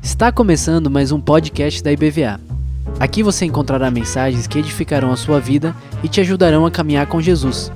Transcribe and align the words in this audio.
Está 0.00 0.30
começando 0.30 0.88
mais 0.88 1.10
um 1.10 1.20
podcast 1.20 1.82
da 1.82 1.90
IBVA. 1.90 2.40
Aqui 3.00 3.22
você 3.22 3.44
encontrará 3.44 3.90
mensagens 3.90 4.46
que 4.46 4.58
edificarão 4.58 5.10
a 5.10 5.16
sua 5.16 5.40
vida 5.40 5.74
e 6.02 6.08
te 6.08 6.20
ajudarão 6.20 6.64
a 6.64 6.70
caminhar 6.70 7.06
com 7.06 7.20
Jesus. 7.20 7.72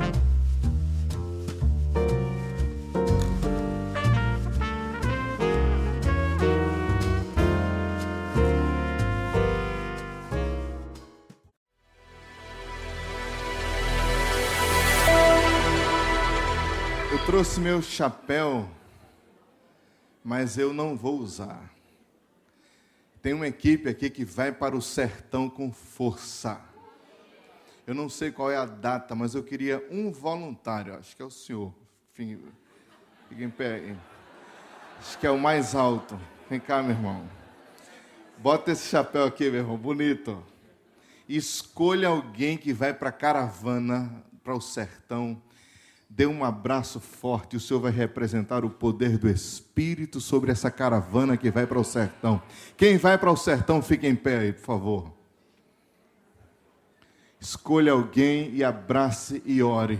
Chapéu, 17.93 18.66
mas 20.24 20.56
eu 20.56 20.73
não 20.73 20.96
vou 20.96 21.19
usar. 21.19 21.70
Tem 23.20 23.34
uma 23.34 23.46
equipe 23.46 23.88
aqui 23.88 24.09
que 24.09 24.24
vai 24.24 24.50
para 24.50 24.74
o 24.74 24.83
sertão 24.83 25.48
com 25.48 25.70
força. 25.70 26.60
Eu 27.86 27.95
não 27.95 28.09
sei 28.09 28.33
qual 28.33 28.50
é 28.50 28.56
a 28.56 28.64
data, 28.64 29.14
mas 29.14 29.34
eu 29.34 29.42
queria 29.45 29.86
um 29.91 30.10
voluntário. 30.10 30.95
Acho 30.95 31.14
que 31.14 31.23
é 31.23 31.24
o 31.24 31.30
senhor. 31.30 31.73
Fique 32.14 32.41
em 33.30 33.50
pé 33.50 33.74
aí. 33.74 33.97
Acho 34.98 35.19
que 35.19 35.27
é 35.27 35.30
o 35.30 35.38
mais 35.38 35.74
alto. 35.74 36.19
Vem 36.48 36.59
cá, 36.59 36.83
meu 36.83 36.92
irmão. 36.92 37.28
Bota 38.38 38.72
esse 38.72 38.88
chapéu 38.88 39.24
aqui, 39.24 39.50
meu 39.50 39.61
irmão. 39.61 39.77
Bonito. 39.77 40.42
Escolha 41.28 42.09
alguém 42.09 42.56
que 42.56 42.72
vai 42.72 42.92
para 42.92 43.11
a 43.11 43.12
caravana, 43.12 44.24
para 44.42 44.55
o 44.55 44.61
sertão 44.61 45.41
Dê 46.15 46.27
um 46.27 46.45
abraço 46.45 47.01
forte, 47.01 47.57
o 47.57 47.61
Senhor 47.61 47.80
vai 47.80 47.91
representar 47.91 48.66
o 48.66 48.70
poder 48.70 49.16
do 49.16 49.30
Espírito 49.30 50.20
sobre 50.20 50.53
essa 50.53 50.70
caravana 50.70 51.39
que 51.39 51.51
vai 51.51 51.67
para 51.67 51.81
o 51.81 51.84
sertão. 51.84 52.42
Quem 52.77 52.98
vai 52.98 53.17
para 53.17 53.33
o 53.33 53.36
sertão, 53.36 53.81
fique 53.81 54.06
em 54.06 54.14
pé 54.14 54.41
aí, 54.41 54.53
por 54.53 54.61
favor. 54.61 55.12
Escolha 57.41 57.92
alguém 57.92 58.51
e 58.53 58.62
abrace 58.62 59.42
e 59.47 59.62
ore. 59.62 59.98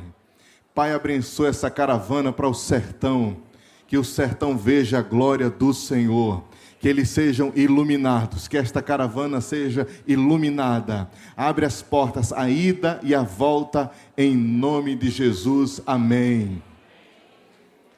Pai, 0.75 0.93
abençoe 0.93 1.49
essa 1.49 1.71
caravana 1.71 2.31
para 2.31 2.47
o 2.47 2.53
sertão. 2.53 3.39
Que 3.87 3.97
o 3.97 4.05
sertão 4.05 4.57
veja 4.57 4.99
a 4.99 5.03
glória 5.03 5.49
do 5.49 5.73
Senhor 5.73 6.45
que 6.83 6.89
eles 6.89 7.11
sejam 7.11 7.53
iluminados, 7.55 8.49
que 8.49 8.57
esta 8.57 8.83
caravana 8.83 9.41
seja 9.41 9.87
iluminada. 10.05 11.09
Abre 11.37 11.65
as 11.65 11.81
portas, 11.81 12.33
a 12.33 12.51
ida 12.51 12.99
e 13.05 13.15
a 13.15 13.23
volta, 13.23 13.89
em 14.19 14.35
nome 14.37 14.97
de 14.97 15.09
Jesus. 15.09 15.81
Amém. 15.87 16.61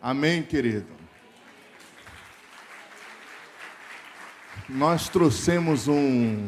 Amém, 0.02 0.42
querido. 0.42 0.84
Nós 4.68 5.08
trouxemos 5.08 5.88
um, 5.88 6.46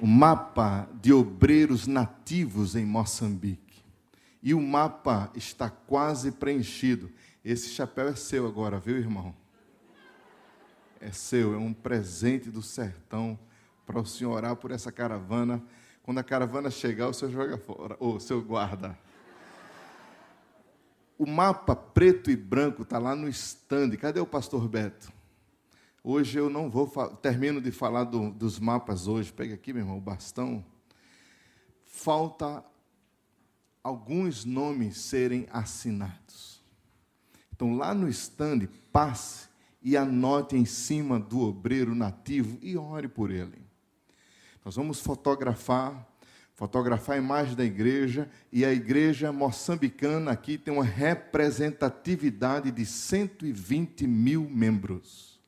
um 0.00 0.06
mapa 0.08 0.88
de 1.00 1.12
obreiros 1.12 1.86
nativos 1.86 2.74
em 2.74 2.84
Moçambique. 2.84 3.84
E 4.42 4.52
o 4.52 4.60
mapa 4.60 5.30
está 5.36 5.70
quase 5.70 6.32
preenchido. 6.32 7.08
Esse 7.44 7.68
chapéu 7.68 8.08
é 8.08 8.16
seu 8.16 8.48
agora, 8.48 8.80
viu, 8.80 8.96
irmão? 8.96 9.32
É 11.00 11.12
seu, 11.12 11.54
é 11.54 11.56
um 11.56 11.72
presente 11.72 12.50
do 12.50 12.62
sertão 12.62 13.38
para 13.86 14.00
o 14.00 14.06
senhor 14.06 14.32
orar 14.32 14.56
por 14.56 14.70
essa 14.70 14.92
caravana. 14.92 15.62
Quando 16.02 16.18
a 16.18 16.24
caravana 16.24 16.70
chegar, 16.70 17.08
o 17.08 17.12
senhor 17.12 17.30
joga 17.30 17.58
fora, 17.58 17.96
ou 17.98 18.16
o 18.16 18.20
senhor 18.20 18.42
guarda. 18.42 18.98
O 21.18 21.26
mapa 21.26 21.74
preto 21.74 22.30
e 22.30 22.36
branco 22.36 22.82
está 22.82 22.98
lá 22.98 23.16
no 23.16 23.28
stand. 23.28 23.90
Cadê 23.96 24.20
o 24.20 24.26
pastor 24.26 24.68
Beto? 24.68 25.12
Hoje 26.02 26.38
eu 26.38 26.48
não 26.48 26.70
vou, 26.70 26.88
termino 27.16 27.60
de 27.60 27.72
falar 27.72 28.04
do, 28.04 28.30
dos 28.30 28.58
mapas 28.58 29.08
hoje. 29.08 29.32
Pega 29.32 29.54
aqui, 29.54 29.72
meu 29.72 29.82
irmão, 29.82 29.98
o 29.98 30.00
bastão. 30.00 30.64
Falta 31.84 32.64
alguns 33.82 34.44
nomes 34.44 34.98
serem 34.98 35.46
assinados. 35.50 36.62
Então, 37.52 37.76
lá 37.76 37.92
no 37.92 38.08
stand, 38.08 38.68
passe 38.92 39.47
e 39.82 39.96
anote 39.96 40.56
em 40.56 40.64
cima 40.64 41.18
do 41.18 41.40
obreiro 41.40 41.94
nativo 41.94 42.58
e 42.60 42.76
ore 42.76 43.08
por 43.08 43.30
ele. 43.30 43.66
Nós 44.64 44.76
vamos 44.76 45.00
fotografar, 45.00 46.06
fotografar 46.54 47.16
a 47.16 47.18
imagem 47.18 47.54
da 47.54 47.64
igreja 47.64 48.28
e 48.52 48.64
a 48.64 48.72
igreja 48.72 49.32
moçambicana 49.32 50.32
aqui 50.32 50.58
tem 50.58 50.74
uma 50.74 50.84
representatividade 50.84 52.70
de 52.70 52.84
120 52.84 54.06
mil 54.06 54.48
membros. 54.50 55.38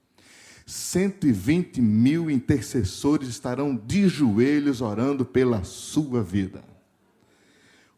120 0.65 1.81
mil 1.83 2.31
intercessores 2.31 3.29
estarão 3.29 3.75
de 3.75 4.09
joelhos 4.09 4.81
orando 4.81 5.25
pela 5.25 5.65
sua 5.65 6.23
vida. 6.23 6.70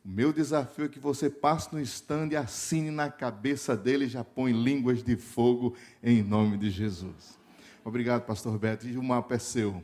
O 0.05 0.09
meu 0.09 0.33
desafio 0.33 0.87
é 0.87 0.89
que 0.89 0.99
você 0.99 1.31
passe 1.31 1.73
no 1.73 1.81
stand 1.81 2.31
e 2.33 2.37
assine 2.37 2.91
na 2.91 3.09
cabeça 3.09 3.77
dele 3.77 4.07
e 4.07 4.09
já 4.09 4.25
põe 4.25 4.53
línguas 4.53 5.03
de 5.03 5.17
fogo 5.17 5.77
em 6.03 6.23
nome 6.23 6.59
de 6.59 6.71
Jesus. 6.71 7.39
Obrigado, 7.85 8.27
pastor 8.27 8.59
Beto. 8.59 8.89
E 8.89 8.99
o 8.99 9.03
mapa 9.03 9.37
é 9.37 9.39
seu. 9.39 9.83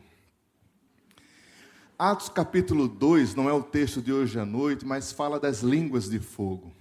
Atos 1.97 2.29
capítulo 2.29 2.89
2 2.89 3.35
não 3.37 3.49
é 3.49 3.53
o 3.53 3.63
texto 3.63 4.03
de 4.03 4.13
hoje 4.13 4.39
à 4.39 4.45
noite, 4.45 4.85
mas 4.85 5.13
fala 5.13 5.39
das 5.39 5.63
línguas 5.63 6.09
de 6.09 6.19
fogo. 6.19 6.73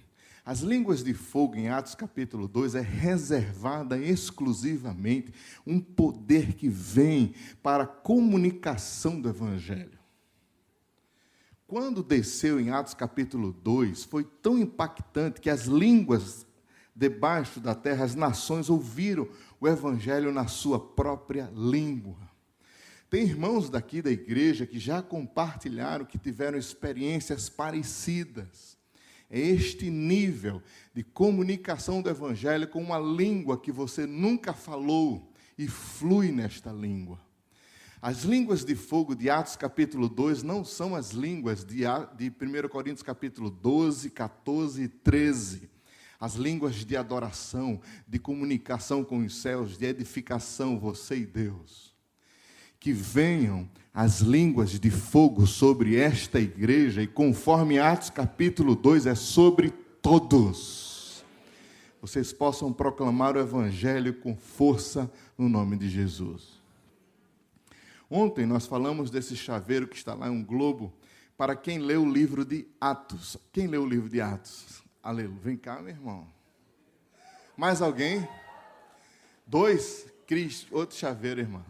As 0.43 0.61
línguas 0.61 1.03
de 1.03 1.13
fogo 1.13 1.55
em 1.55 1.69
Atos 1.69 1.93
capítulo 1.93 2.47
2 2.47 2.73
é 2.73 2.81
reservada 2.81 3.97
exclusivamente 3.97 5.33
um 5.65 5.79
poder 5.79 6.53
que 6.53 6.69
vem 6.69 7.33
para 7.61 7.83
a 7.83 7.87
comunicação 7.87 9.19
do 9.19 9.29
evangelho. 9.29 9.96
Quando 11.67 12.01
desceu 12.01 12.61
em 12.61 12.69
Atos 12.69 12.93
capítulo 12.93 13.51
2, 13.51 14.05
foi 14.05 14.23
tão 14.23 14.57
impactante 14.57 15.41
que 15.41 15.49
as 15.49 15.65
línguas 15.65 16.47
debaixo 16.95 17.59
da 17.59 17.75
terra, 17.75 18.05
as 18.05 18.15
nações 18.15 18.69
ouviram 18.69 19.27
o 19.59 19.67
evangelho 19.67 20.31
na 20.31 20.47
sua 20.47 20.79
própria 20.79 21.51
língua. 21.53 22.17
Tem 23.09 23.23
irmãos 23.23 23.69
daqui 23.69 24.01
da 24.01 24.09
igreja 24.09 24.65
que 24.65 24.79
já 24.79 25.01
compartilharam 25.01 26.05
que 26.05 26.17
tiveram 26.17 26.57
experiências 26.57 27.49
parecidas. 27.49 28.77
É 29.29 29.37
este 29.37 29.89
nível 29.89 30.63
de 30.93 31.03
comunicação 31.03 32.01
do 32.01 32.09
evangelho 32.09 32.67
com 32.69 32.81
uma 32.81 32.97
língua 32.97 33.59
que 33.59 33.73
você 33.73 34.05
nunca 34.05 34.53
falou 34.53 35.33
e 35.57 35.67
flui 35.67 36.31
nesta 36.31 36.71
língua. 36.71 37.26
As 38.07 38.23
línguas 38.23 38.63
de 38.63 38.73
fogo 38.73 39.13
de 39.13 39.29
Atos 39.29 39.57
capítulo 39.57 40.07
2 40.07 40.41
não 40.41 40.63
são 40.63 40.95
as 40.95 41.11
línguas 41.11 41.65
de, 41.65 41.79
de 42.15 42.29
1 42.29 42.69
Coríntios 42.69 43.03
capítulo 43.03 43.49
12, 43.49 44.11
14 44.11 44.83
e 44.83 44.87
13. 44.87 45.69
As 46.17 46.35
línguas 46.35 46.75
de 46.85 46.95
adoração, 46.95 47.81
de 48.07 48.17
comunicação 48.17 49.03
com 49.03 49.17
os 49.17 49.35
céus, 49.35 49.77
de 49.77 49.87
edificação, 49.87 50.79
você 50.79 51.17
e 51.17 51.25
Deus. 51.25 51.93
Que 52.79 52.93
venham 52.93 53.69
as 53.93 54.21
línguas 54.21 54.79
de 54.79 54.89
fogo 54.89 55.45
sobre 55.45 55.97
esta 55.97 56.39
igreja, 56.39 57.01
e 57.01 57.07
conforme 57.07 57.77
Atos 57.77 58.09
capítulo 58.09 58.73
2, 58.73 59.05
é 59.05 59.15
sobre 59.15 59.69
todos. 60.01 61.25
Vocês 61.99 62.31
possam 62.31 62.71
proclamar 62.71 63.35
o 63.35 63.41
Evangelho 63.41 64.13
com 64.13 64.33
força 64.33 65.11
no 65.37 65.49
nome 65.49 65.75
de 65.75 65.89
Jesus. 65.89 66.56
Ontem 68.09 68.45
nós 68.45 68.65
falamos 68.65 69.09
desse 69.09 69.35
chaveiro 69.35 69.87
que 69.87 69.95
está 69.95 70.13
lá, 70.13 70.29
um 70.29 70.43
globo, 70.43 70.93
para 71.37 71.55
quem 71.55 71.79
leu 71.79 72.03
o 72.03 72.11
livro 72.11 72.45
de 72.45 72.67
Atos. 72.79 73.37
Quem 73.51 73.67
leu 73.67 73.83
o 73.83 73.85
livro 73.85 74.09
de 74.09 74.21
Atos? 74.21 74.81
Aleluia. 75.03 75.39
Vem 75.41 75.57
cá, 75.57 75.81
meu 75.81 75.89
irmão. 75.89 76.27
Mais 77.55 77.81
alguém? 77.81 78.27
Dois? 79.45 80.05
Outro 80.71 80.95
chaveiro, 80.95 81.39
irmão. 81.39 81.65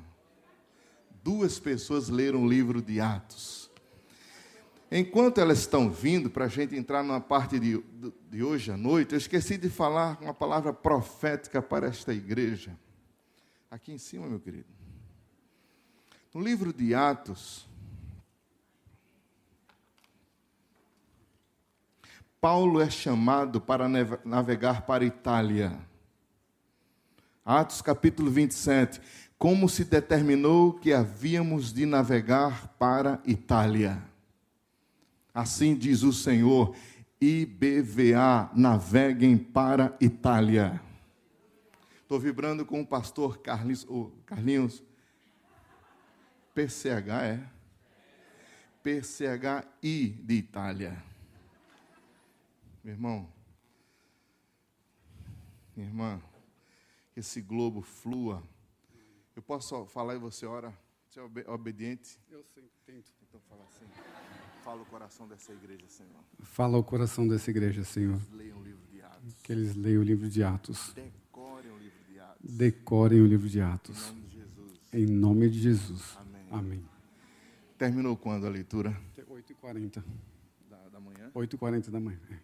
Duas 1.24 1.60
pessoas 1.60 2.10
leram 2.10 2.44
o 2.44 2.50
livro 2.50 2.81
de 2.81 3.00
Atos. 3.00 3.69
Enquanto 4.90 5.40
elas 5.40 5.60
estão 5.60 5.90
vindo, 5.90 6.30
para 6.30 6.45
a 6.45 6.48
gente 6.48 6.75
entrar 6.75 7.04
numa 7.04 7.19
parte 7.19 7.60
de, 7.60 7.83
de 8.30 8.42
hoje 8.42 8.72
à 8.72 8.78
noite, 8.78 9.13
eu 9.13 9.18
esqueci 9.18 9.57
de 9.57 9.69
falar 9.69 10.18
uma 10.22 10.33
palavra 10.33 10.72
profética 10.72 11.62
para 11.62 11.88
esta 11.88 12.13
igreja. 12.13 12.78
Aqui 13.69 13.92
em 13.92 13.98
cima, 13.98 14.28
meu 14.28 14.40
querido. 14.40 14.77
No 16.34 16.42
livro 16.42 16.74
de 16.74 16.94
Atos, 16.94 17.68
Paulo 22.40 22.82
é 22.82 22.90
chamado 22.90 23.60
para 23.60 23.88
navegar 24.24 24.86
para 24.86 25.04
Itália. 25.04 25.80
Atos 27.44 27.82
capítulo 27.82 28.30
27. 28.30 29.02
Como 29.38 29.70
se 29.70 29.84
determinou 29.86 30.74
que 30.74 30.94
havíamos 30.94 31.74
de 31.74 31.86
navegar 31.86 32.68
para 32.78 33.22
Itália. 33.26 34.04
Assim 35.34 35.76
diz 35.76 36.04
o 36.04 36.12
Senhor: 36.12 36.76
IBVA, 37.22 38.52
naveguem 38.54 39.38
para 39.38 39.96
Itália. 40.00 40.82
Estou 42.02 42.20
vibrando 42.20 42.66
com 42.66 42.82
o 42.82 42.88
pastor 42.88 43.40
Carlinhos, 43.40 43.86
oh, 43.90 44.12
Carlinhos. 44.26 44.84
PCH 46.57 47.09
é? 47.24 47.50
PCHI 48.81 50.09
de 50.24 50.33
Itália. 50.33 51.04
Meu 52.83 52.95
irmão, 52.95 53.30
minha 55.75 55.88
irmã, 55.88 56.19
que 57.13 57.19
esse 57.19 57.42
globo 57.42 57.83
flua. 57.83 58.42
Eu 59.36 59.44
posso 59.44 59.86
falar 59.86 60.15
e 60.15 60.18
você 60.18 60.48
ora? 60.48 60.74
Você 61.07 61.19
é 61.19 61.51
obediente? 61.51 62.19
Eu 62.27 62.44
sei, 62.56 62.63
tento. 62.88 63.13
Então 63.21 63.39
fala 63.48 63.63
assim. 63.65 63.86
Fala 64.63 64.81
o 64.81 64.86
coração 64.88 65.27
dessa 65.27 65.54
igreja, 65.54 65.88
Senhor. 65.88 66.24
Fala 66.42 66.77
o 66.80 66.83
coração 66.83 67.27
dessa 67.27 67.51
igreja, 67.51 67.83
Senhor. 67.83 68.19
Que 68.19 68.31
eles 68.31 68.33
leiam 68.33 68.57
o 68.57 68.63
livro 68.63 68.88
de 68.88 69.04
Atos. 69.04 69.33
Que 69.44 69.51
eles 69.51 69.75
leiam 69.75 70.01
o 70.01 70.04
livro 70.04 70.27
de 70.27 70.44
Atos. 70.44 70.94
Decorem 70.95 71.71
o 71.71 71.77
livro 71.77 72.04
de 72.04 72.19
Atos. 72.19 72.57
Decorem 72.57 73.21
o 73.21 73.27
livro 73.27 73.48
de 73.48 73.59
Em 73.59 73.62
Atos. 73.62 74.07
nome 74.07 74.21
de 74.21 74.30
Jesus. 74.31 74.80
Em 74.92 75.06
nome 75.06 75.50
de 75.51 75.59
Jesus. 75.59 76.18
Amém. 76.18 76.27
Amém. 76.52 76.84
Terminou 77.78 78.16
quando 78.18 78.48
a 78.48 78.50
leitura? 78.50 78.96
8h40. 79.18 80.04
Da, 80.70 80.90
da 80.90 81.00
manhã? 81.00 81.32
8h40 81.36 81.90
da 81.90 82.00
manhã. 82.00 82.20
é. 82.32 82.40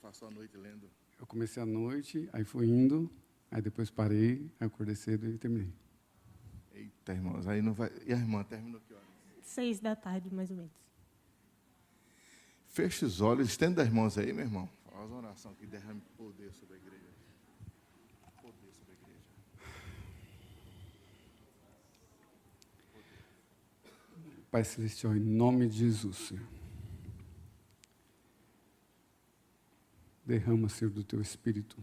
Passou 0.00 0.28
a 0.28 0.30
noite 0.30 0.56
lendo. 0.56 0.88
Eu 1.18 1.26
comecei 1.26 1.62
à 1.62 1.66
noite, 1.66 2.28
aí 2.32 2.44
fui 2.44 2.66
indo, 2.66 3.10
aí 3.50 3.62
depois 3.62 3.90
parei, 3.90 4.50
aí 4.60 4.66
acordei 4.66 4.94
cedo 4.94 5.26
e 5.26 5.38
terminei. 5.38 5.72
Eita, 6.74 7.12
irmãos, 7.12 7.46
aí 7.46 7.62
não 7.62 7.72
vai. 7.72 7.90
E 8.06 8.12
a 8.12 8.16
irmã 8.16 8.42
terminou 8.44 8.80
que 8.80 8.92
horas? 8.92 9.06
Seis 9.42 9.80
da 9.80 9.94
tarde, 9.96 10.32
mais 10.34 10.50
ou 10.50 10.56
menos. 10.56 10.72
Feche 12.68 13.04
os 13.04 13.20
olhos, 13.20 13.48
estenda 13.48 13.82
as 13.82 13.88
mãos 13.88 14.18
aí, 14.18 14.32
meu 14.32 14.44
irmão. 14.44 14.68
Faz 14.90 15.08
uma 15.10 15.18
oração 15.18 15.54
que 15.54 15.66
derrame 15.66 16.00
poder 16.16 16.52
sobre 16.52 16.74
a 16.74 16.78
igreja. 16.78 17.04
Poder 18.42 18.72
sobre 18.72 18.92
a 18.92 18.96
igreja. 18.96 19.20
Pai 24.54 24.62
Celestial, 24.62 25.16
em 25.16 25.18
nome 25.18 25.66
de 25.66 25.78
Jesus, 25.78 26.16
Senhor. 26.16 26.46
Derrama, 30.24 30.68
Senhor, 30.68 30.92
do 30.92 31.02
teu 31.02 31.20
Espírito. 31.20 31.76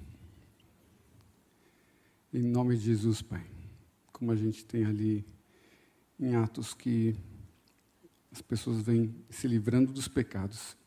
Em 2.33 2.41
nome 2.41 2.77
de 2.77 2.85
Jesus, 2.85 3.21
Pai. 3.21 3.45
Como 4.13 4.31
a 4.31 4.38
gente 4.38 4.63
tem 4.63 4.85
ali 4.85 5.25
em 6.18 6.33
Atos 6.35 6.73
que 6.73 7.13
as 8.31 8.41
pessoas 8.41 8.81
vêm 8.81 9.13
se 9.29 9.50
livrando 9.50 9.91
dos 9.91 10.07
pecados, 10.07 10.77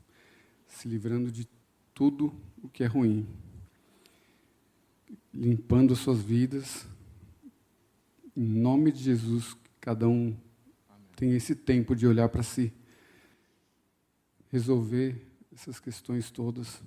se 0.66 0.88
livrando 0.88 1.31
de 1.31 1.46
tudo 1.92 2.34
o 2.62 2.69
que 2.70 2.82
é 2.82 2.86
ruim, 2.86 3.28
limpando 5.34 5.94
suas 5.94 6.22
vidas. 6.22 6.86
Em 8.34 8.42
nome 8.42 8.90
de 8.90 9.02
Jesus, 9.02 9.54
cada 9.82 10.08
um 10.08 10.34
tem 11.24 11.34
esse 11.34 11.54
tempo 11.54 11.96
de 11.96 12.06
olhar 12.06 12.28
para 12.28 12.42
si, 12.42 12.70
resolver 14.50 15.26
essas 15.50 15.80
questões 15.80 16.30
todas 16.30 16.82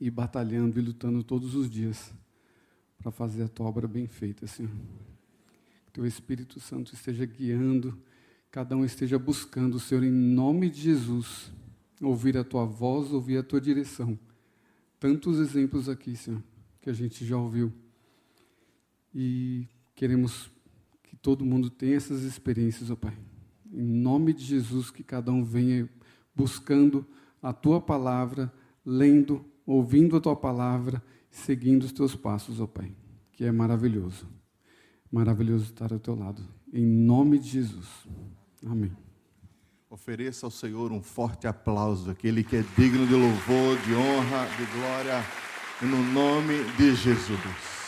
e 0.00 0.10
batalhando 0.10 0.78
e 0.78 0.82
lutando 0.82 1.22
todos 1.22 1.54
os 1.54 1.68
dias 1.68 2.10
para 2.98 3.10
fazer 3.10 3.42
a 3.42 3.48
tua 3.48 3.66
obra 3.66 3.86
bem 3.86 4.06
feita, 4.06 4.46
Senhor. 4.46 4.72
Que 5.84 5.92
teu 5.92 6.06
Espírito 6.06 6.58
Santo 6.58 6.94
esteja 6.94 7.26
guiando, 7.26 8.02
cada 8.50 8.74
um 8.74 8.82
esteja 8.82 9.18
buscando, 9.18 9.78
Senhor, 9.78 10.04
em 10.04 10.10
nome 10.10 10.70
de 10.70 10.80
Jesus, 10.80 11.52
ouvir 12.00 12.38
a 12.38 12.44
tua 12.44 12.64
voz, 12.64 13.12
ouvir 13.12 13.36
a 13.36 13.42
tua 13.42 13.60
direção. 13.60 14.18
Tantos 14.98 15.38
exemplos 15.38 15.86
aqui, 15.86 16.16
Senhor, 16.16 16.42
que 16.80 16.88
a 16.88 16.94
gente 16.94 17.26
já 17.26 17.36
ouviu. 17.36 17.70
E 19.14 19.68
queremos 19.94 20.46
que 20.46 20.51
todo 21.22 21.46
mundo 21.46 21.70
tenha 21.70 21.96
essas 21.96 22.24
experiências, 22.24 22.90
ó 22.90 22.96
Pai. 22.96 23.16
Em 23.72 23.80
nome 23.80 24.34
de 24.34 24.44
Jesus, 24.44 24.90
que 24.90 25.04
cada 25.04 25.30
um 25.30 25.44
venha 25.44 25.88
buscando 26.34 27.06
a 27.40 27.52
tua 27.52 27.80
palavra, 27.80 28.52
lendo, 28.84 29.44
ouvindo 29.64 30.16
a 30.16 30.20
tua 30.20 30.34
palavra, 30.34 31.02
seguindo 31.30 31.84
os 31.84 31.92
teus 31.92 32.16
passos, 32.16 32.60
ó 32.60 32.66
Pai, 32.66 32.92
que 33.32 33.44
é 33.44 33.52
maravilhoso. 33.52 34.26
Maravilhoso 35.10 35.64
estar 35.64 35.92
ao 35.92 36.00
teu 36.00 36.14
lado. 36.14 36.42
Em 36.72 36.84
nome 36.84 37.38
de 37.38 37.48
Jesus. 37.48 37.86
Amém. 38.66 38.92
Ofereça 39.88 40.46
ao 40.46 40.50
Senhor 40.50 40.90
um 40.90 41.02
forte 41.02 41.46
aplauso, 41.46 42.10
aquele 42.10 42.42
que 42.42 42.56
é 42.56 42.64
digno 42.76 43.06
de 43.06 43.14
louvor, 43.14 43.78
de 43.78 43.94
honra, 43.94 44.46
de 44.56 44.64
glória, 44.72 45.22
no 45.82 46.02
nome 46.12 46.64
de 46.78 46.94
Jesus. 46.94 47.81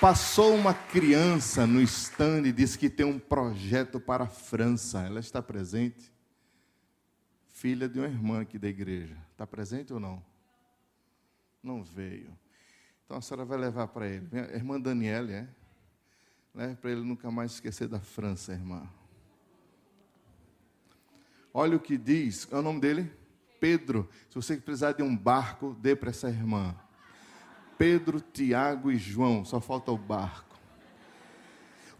Passou 0.00 0.54
uma 0.54 0.72
criança 0.72 1.66
no 1.66 1.80
stand 1.80 2.42
e 2.46 2.52
disse 2.52 2.78
que 2.78 2.88
tem 2.88 3.04
um 3.04 3.18
projeto 3.18 3.98
para 3.98 4.24
a 4.24 4.28
França. 4.28 5.00
Ela 5.00 5.18
está 5.18 5.42
presente? 5.42 6.12
Filha 7.48 7.88
de 7.88 7.98
uma 7.98 8.06
irmã 8.06 8.42
aqui 8.42 8.60
da 8.60 8.68
igreja. 8.68 9.16
Está 9.32 9.44
presente 9.44 9.92
ou 9.92 9.98
não? 9.98 10.24
Não 11.60 11.82
veio. 11.82 12.30
Então 13.04 13.16
a 13.16 13.20
senhora 13.20 13.44
vai 13.44 13.58
levar 13.58 13.88
para 13.88 14.06
ele. 14.06 14.28
Minha 14.30 14.44
irmã 14.54 14.80
Daniela, 14.80 15.32
é? 15.32 15.48
Leve 16.54 16.76
para 16.76 16.92
ele 16.92 17.02
nunca 17.02 17.28
mais 17.28 17.54
esquecer 17.54 17.88
da 17.88 17.98
França, 17.98 18.52
irmã. 18.52 18.88
Olha 21.52 21.76
o 21.76 21.80
que 21.80 21.98
diz, 21.98 22.46
é 22.52 22.56
o 22.56 22.62
nome 22.62 22.80
dele? 22.80 23.10
Pedro. 23.58 24.08
Se 24.28 24.36
você 24.36 24.56
precisar 24.58 24.92
de 24.92 25.02
um 25.02 25.16
barco, 25.16 25.76
dê 25.80 25.96
para 25.96 26.10
essa 26.10 26.28
irmã. 26.28 26.76
Pedro, 27.78 28.20
Tiago 28.20 28.90
e 28.90 28.98
João, 28.98 29.44
só 29.44 29.60
falta 29.60 29.92
o 29.92 29.96
barco. 29.96 30.58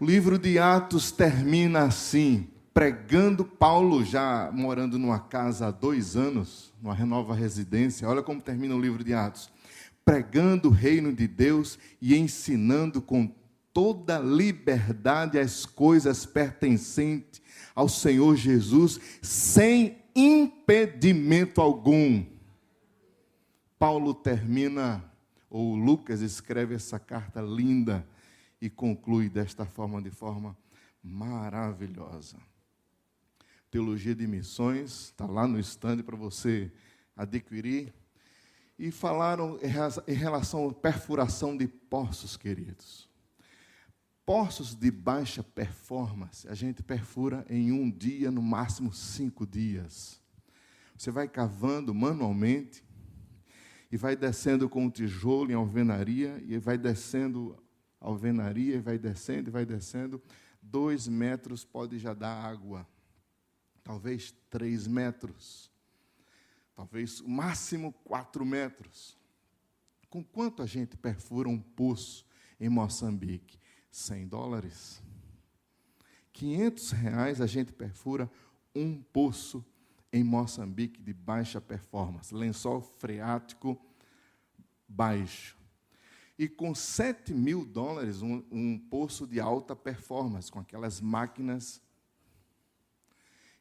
O 0.01 0.05
livro 0.05 0.39
de 0.39 0.59
Atos 0.59 1.11
termina 1.11 1.85
assim, 1.85 2.49
pregando 2.75 3.45
Paulo, 3.45 4.05
já 4.05 4.51
morando 4.53 4.99
numa 4.99 5.19
casa 5.19 5.69
há 5.69 5.71
dois 5.71 6.17
anos, 6.17 6.75
numa 6.83 6.95
nova 7.07 7.35
residência. 7.35 8.09
Olha 8.09 8.23
como 8.23 8.43
termina 8.43 8.75
o 8.75 8.81
livro 8.81 9.03
de 9.03 9.15
Atos. 9.15 9.51
Pregando 10.05 10.69
o 10.69 10.73
reino 10.73 11.13
de 11.13 11.27
Deus 11.27 11.79
e 12.01 12.17
ensinando 12.17 13.01
com 13.01 13.33
toda 13.73 14.19
liberdade 14.19 15.39
as 15.39 15.65
coisas 15.65 16.27
pertencentes 16.27 17.41
ao 17.75 17.89
Senhor 17.89 18.35
Jesus, 18.35 19.01
sem 19.23 19.99
impedimento 20.15 21.61
algum. 21.61 22.25
Paulo 23.79 24.13
termina, 24.13 25.05
ou 25.51 25.75
Lucas 25.75 26.21
escreve 26.21 26.75
essa 26.75 26.99
carta 26.99 27.41
linda 27.41 28.07
e 28.61 28.69
conclui 28.69 29.29
desta 29.29 29.65
forma, 29.65 30.03
de 30.03 30.11
forma 30.11 30.57
maravilhosa. 31.03 32.37
Teologia 33.71 34.15
de 34.15 34.27
Missões, 34.27 35.07
está 35.07 35.27
lá 35.27 35.47
no 35.47 35.59
estande 35.59 36.03
para 36.03 36.17
você 36.17 36.73
adquirir. 37.17 37.93
E 38.79 38.93
falaram 38.93 39.59
em 40.07 40.15
relação 40.15 40.69
à 40.69 40.73
perfuração 40.73 41.57
de 41.57 41.67
poços, 41.67 42.37
queridos. 42.37 43.09
Poços 44.25 44.75
de 44.75 44.91
baixa 44.91 45.43
performance, 45.43 46.47
a 46.47 46.55
gente 46.55 46.83
perfura 46.83 47.45
em 47.51 47.73
um 47.73 47.91
dia, 47.91 48.31
no 48.31 48.41
máximo 48.41 48.93
cinco 48.93 49.45
dias. 49.47 50.21
Você 50.97 51.11
vai 51.11 51.27
cavando 51.27 51.93
manualmente 51.93 52.85
e 53.91 53.97
vai 53.97 54.15
descendo 54.15 54.69
com 54.69 54.87
o 54.87 54.91
tijolo 54.91 55.51
em 55.51 55.55
alvenaria, 55.55 56.43
e 56.47 56.59
vai 56.59 56.77
descendo 56.77 57.57
alvenaria, 58.01 58.77
e 58.77 58.81
vai 58.81 58.99
descendo, 58.99 59.49
e 59.49 59.53
vai 59.53 59.65
descendo. 59.65 60.23
Dois 60.61 61.09
metros 61.09 61.65
pode 61.65 61.99
já 61.99 62.13
dar 62.13 62.35
água, 62.45 62.87
talvez 63.83 64.35
três 64.51 64.87
metros, 64.87 65.71
talvez 66.75 67.21
o 67.21 67.29
máximo 67.29 67.93
quatro 68.05 68.45
metros. 68.45 69.17
Com 70.11 70.23
quanto 70.23 70.63
a 70.63 70.67
gente 70.67 70.97
perfura 70.97 71.49
um 71.49 71.59
poço 71.59 72.27
em 72.59 72.69
Moçambique? 72.69 73.59
100 73.91 74.29
dólares. 74.29 75.03
500 76.33 76.91
reais 76.93 77.41
a 77.41 77.47
gente 77.47 77.73
perfura 77.73 78.31
um 78.75 79.03
poço 79.03 79.65
em 80.13 80.25
Moçambique 80.25 81.01
de 81.01 81.13
baixa 81.13 81.61
performance, 81.61 82.35
lençol 82.35 82.81
freático 82.81 83.79
baixo. 84.89 85.57
E 86.39 86.49
com 86.49 86.75
7 86.75 87.35
mil 87.35 87.65
dólares, 87.65 88.23
um, 88.23 88.43
um 88.51 88.79
poço 88.79 89.27
de 89.27 89.41
alta 89.41 89.75
performance, 89.75 90.51
com 90.51 90.61
aquelas 90.61 91.01
máquinas. 91.01 91.83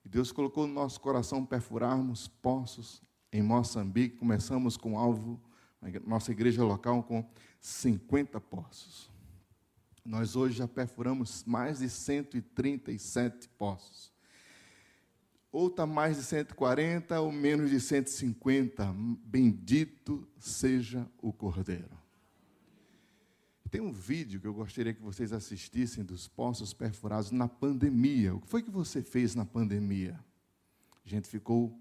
E 0.05 0.09
Deus 0.09 0.31
colocou 0.31 0.67
no 0.67 0.73
nosso 0.73 1.01
coração 1.01 1.45
perfurarmos 1.45 2.27
poços 2.27 3.01
em 3.31 3.41
Moçambique. 3.41 4.17
Começamos 4.17 4.77
com 4.77 4.97
alvo, 4.97 5.41
nossa 6.05 6.31
igreja 6.31 6.63
local, 6.63 7.03
com 7.03 7.27
50 7.59 8.39
poços. 8.39 9.11
Nós 10.05 10.35
hoje 10.35 10.59
já 10.59 10.67
perfuramos 10.67 11.43
mais 11.43 11.79
de 11.79 11.89
137 11.89 13.49
poços. 13.49 14.16
Ou 15.57 15.69
está 15.69 15.87
mais 15.87 16.17
de 16.17 16.23
140 16.23 17.19
ou 17.19 17.31
menos 17.31 17.71
de 17.71 17.81
150. 17.81 18.93
Bendito 19.25 20.27
seja 20.37 21.09
o 21.19 21.33
Cordeiro. 21.33 21.97
Tem 23.71 23.81
um 23.81 23.91
vídeo 23.91 24.39
que 24.39 24.45
eu 24.45 24.53
gostaria 24.53 24.93
que 24.93 25.01
vocês 25.01 25.33
assistissem 25.33 26.03
dos 26.03 26.27
poços 26.27 26.75
perfurados 26.75 27.31
na 27.31 27.47
pandemia. 27.47 28.35
O 28.35 28.39
que 28.39 28.47
foi 28.47 28.61
que 28.61 28.69
você 28.69 29.01
fez 29.01 29.33
na 29.33 29.45
pandemia? 29.45 30.23
A 31.03 31.09
gente 31.09 31.27
ficou 31.27 31.75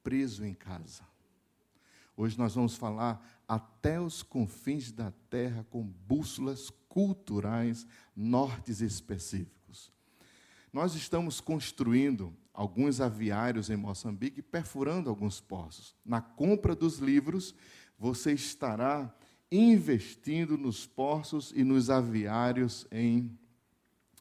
preso 0.00 0.44
em 0.44 0.54
casa. 0.54 1.02
Hoje 2.16 2.38
nós 2.38 2.54
vamos 2.54 2.76
falar 2.76 3.42
até 3.48 4.00
os 4.00 4.22
confins 4.22 4.92
da 4.92 5.10
terra 5.28 5.66
com 5.68 5.82
bússolas 5.82 6.70
culturais, 6.88 7.88
nortes 8.14 8.80
específicos. 8.80 9.63
Nós 10.74 10.96
estamos 10.96 11.40
construindo 11.40 12.34
alguns 12.52 13.00
aviários 13.00 13.70
em 13.70 13.76
Moçambique, 13.76 14.42
perfurando 14.42 15.08
alguns 15.08 15.40
poços. 15.40 15.94
Na 16.04 16.20
compra 16.20 16.74
dos 16.74 16.98
livros, 16.98 17.54
você 17.96 18.32
estará 18.32 19.14
investindo 19.52 20.58
nos 20.58 20.84
poços 20.84 21.52
e 21.54 21.62
nos 21.62 21.90
aviários 21.90 22.88
em 22.90 23.38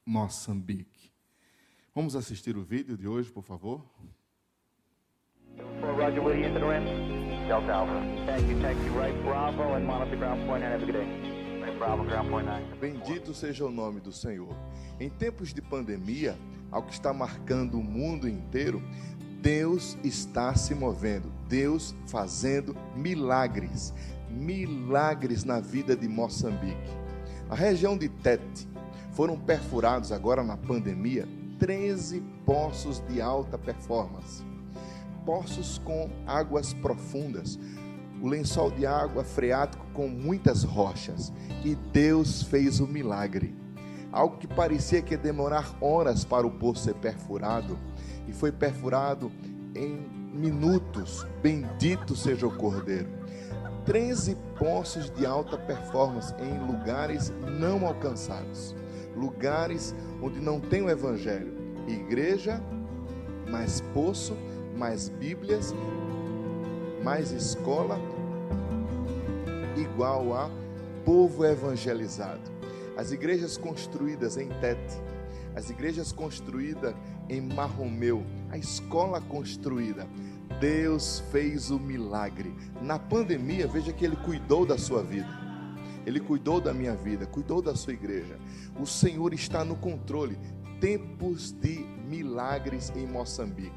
Moçambique. 0.06 1.12
Vamos 1.96 2.16
assistir 2.16 2.56
o 2.56 2.64
vídeo 2.64 2.96
de 2.96 3.08
hoje, 3.08 3.32
por 3.32 3.44
favor? 3.44 3.84
Roger, 5.82 6.24
William, 6.24 6.54
Delta 7.48 7.74
Alpha. 7.74 8.00
Thank 8.28 8.48
you, 8.48 8.60
you. 8.60 9.00
Right, 9.00 9.24
Bravo, 9.24 9.74
and 9.74 9.88
monitor 9.88 10.18
ground 10.18 10.46
point 10.46 10.62
nine. 10.62 10.72
Have 10.72 10.84
a 10.84 10.86
good 10.86 10.94
day. 10.94 11.33
Bendito 12.80 13.34
seja 13.34 13.66
o 13.66 13.72
nome 13.72 14.00
do 14.00 14.12
Senhor. 14.12 14.56
Em 15.00 15.10
tempos 15.10 15.54
de 15.54 15.62
pandemia, 15.62 16.38
ao 16.72 16.84
que 16.84 16.94
está 16.94 17.14
marcando 17.14 17.80
o 17.80 17.84
mundo 17.84 18.28
inteiro, 18.28 18.82
Deus 19.42 19.98
está 20.04 20.56
se 20.56 20.74
movendo, 20.74 21.32
Deus 21.48 21.94
fazendo 22.08 22.76
milagres, 22.96 23.94
milagres 24.30 25.44
na 25.44 25.60
vida 25.60 25.96
de 25.96 26.08
Moçambique. 26.08 26.92
A 27.50 27.56
região 27.56 27.98
de 27.98 28.08
Tete 28.08 28.68
foram 29.12 29.38
perfurados 29.38 30.12
agora 30.12 30.44
na 30.44 30.58
pandemia 30.58 31.28
13 31.60 32.22
poços 32.46 33.00
de 33.08 33.22
alta 33.22 33.58
performance 33.58 34.44
poços 35.26 35.78
com 35.80 36.10
águas 36.26 36.74
profundas, 36.74 37.60
o 38.24 38.28
lençol 38.28 38.72
de 38.72 38.86
água 38.86 39.24
freático 39.24 39.86
com 39.94 40.08
muitas 40.08 40.64
rochas. 40.64 41.34
E 41.64 41.76
Deus 41.76 42.42
fez 42.42 42.80
o 42.80 42.88
milagre. 42.88 43.54
Algo 44.12 44.38
que 44.38 44.48
parecia 44.48 45.02
que 45.02 45.14
ia 45.14 45.18
demorar 45.18 45.76
horas 45.82 46.24
para 46.24 46.48
o 46.48 46.52
poço 46.52 46.86
ser 46.86 46.96
perfurado, 46.96 47.78
e 48.28 48.32
foi 48.32 48.52
perfurado 48.52 49.32
em 49.76 50.08
minutos. 50.34 51.28
Bendito 51.42 52.16
seja 52.16 52.48
o 52.48 52.56
Cordeiro. 52.56 53.10
13 53.86 54.38
poços 54.58 55.10
de 55.10 55.26
alta 55.26 55.58
performance 55.58 56.34
em 56.40 56.66
lugares 56.66 57.34
não 57.60 57.86
alcançados, 57.86 58.74
lugares 59.14 59.94
onde 60.22 60.40
não 60.40 60.60
tem 60.62 60.82
o 60.82 60.90
Evangelho. 60.90 61.54
Igreja, 61.88 62.64
mais 63.50 63.82
poço 63.94 64.34
mais 64.78 65.10
Bíblias, 65.10 65.74
mais 67.04 67.32
escola, 67.32 68.00
igual 69.94 70.34
a 70.34 70.50
povo 71.06 71.46
evangelizado. 71.46 72.42
As 72.98 73.12
igrejas 73.12 73.58
construídas 73.58 74.38
em 74.38 74.50
Tete, 74.60 75.02
as 75.56 75.70
igrejas 75.70 76.12
construídas 76.12 76.96
em 77.30 77.42
Marromeu, 77.42 78.24
a 78.50 78.58
escola 78.58 79.22
construída. 79.22 80.08
Deus 80.60 81.24
fez 81.32 81.70
o 81.72 81.80
milagre. 81.80 82.54
Na 82.82 82.98
pandemia, 82.98 83.68
veja 83.68 83.94
que 83.94 84.06
Ele 84.06 84.16
cuidou 84.16 84.66
da 84.66 84.78
sua 84.78 85.04
vida. 85.04 85.30
Ele 86.06 86.20
cuidou 86.20 86.60
da 86.60 86.74
minha 86.74 86.96
vida, 86.96 87.26
cuidou 87.26 87.62
da 87.62 87.76
sua 87.76 87.94
igreja. 87.94 88.38
O 88.80 88.86
Senhor 88.86 89.34
está 89.34 89.64
no 89.64 89.76
controle. 89.76 90.38
Tempos 90.80 91.52
de 91.52 91.86
milagres 92.08 92.92
em 92.96 93.08
Moçambique 93.08 93.72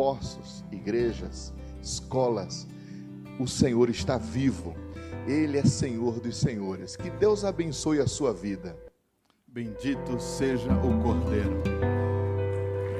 poços, 0.00 0.64
igrejas, 0.72 1.52
escolas. 1.82 2.66
O 3.38 3.46
Senhor 3.46 3.90
está 3.90 4.16
vivo. 4.16 4.74
Ele 5.26 5.58
é 5.58 5.64
Senhor 5.64 6.20
dos 6.20 6.36
senhores. 6.36 6.96
Que 6.96 7.10
Deus 7.10 7.44
abençoe 7.44 8.00
a 8.00 8.06
sua 8.06 8.32
vida. 8.32 8.76
Bendito 9.46 10.20
seja 10.20 10.72
o 10.72 11.02
Cordeiro. 11.02 11.62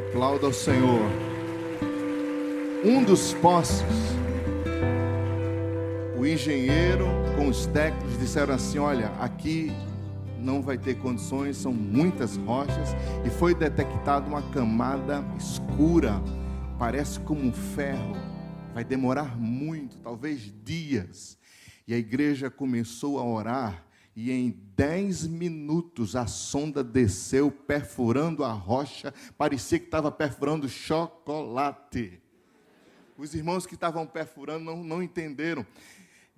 Aplauda 0.09 0.47
ao 0.47 0.53
Senhor. 0.53 1.11
Um 2.85 3.05
dos 3.05 3.35
poços, 3.35 3.85
o 6.19 6.27
engenheiro 6.27 7.07
com 7.37 7.49
os 7.49 7.67
técnicos 7.67 8.19
disseram 8.19 8.55
assim: 8.55 8.79
Olha, 8.79 9.09
aqui 9.21 9.71
não 10.39 10.63
vai 10.63 10.79
ter 10.79 10.97
condições, 10.97 11.57
são 11.57 11.73
muitas 11.73 12.37
rochas, 12.37 12.97
e 13.25 13.31
foi 13.31 13.55
detectada 13.55 14.27
uma 14.27 14.43
camada 14.51 15.23
escura 15.39 16.21
parece 16.81 17.21
como 17.21 17.43
um 17.43 17.53
ferro, 17.53 18.17
vai 18.73 18.83
demorar 18.83 19.39
muito, 19.39 19.99
talvez 19.99 20.51
dias. 20.65 21.37
E 21.91 21.95
a 21.95 21.99
igreja 21.99 22.49
começou 22.49 23.19
a 23.19 23.25
orar, 23.25 23.85
e 24.15 24.31
em 24.31 24.57
dez 24.77 25.27
minutos 25.27 26.15
a 26.15 26.25
sonda 26.25 26.85
desceu, 26.85 27.51
perfurando 27.51 28.45
a 28.45 28.53
rocha, 28.53 29.13
parecia 29.37 29.77
que 29.77 29.87
estava 29.87 30.09
perfurando 30.13 30.69
chocolate. 30.69 32.23
Os 33.19 33.35
irmãos 33.35 33.67
que 33.67 33.75
estavam 33.75 34.07
perfurando 34.07 34.67
não, 34.67 34.85
não 34.85 35.03
entenderam. 35.03 35.67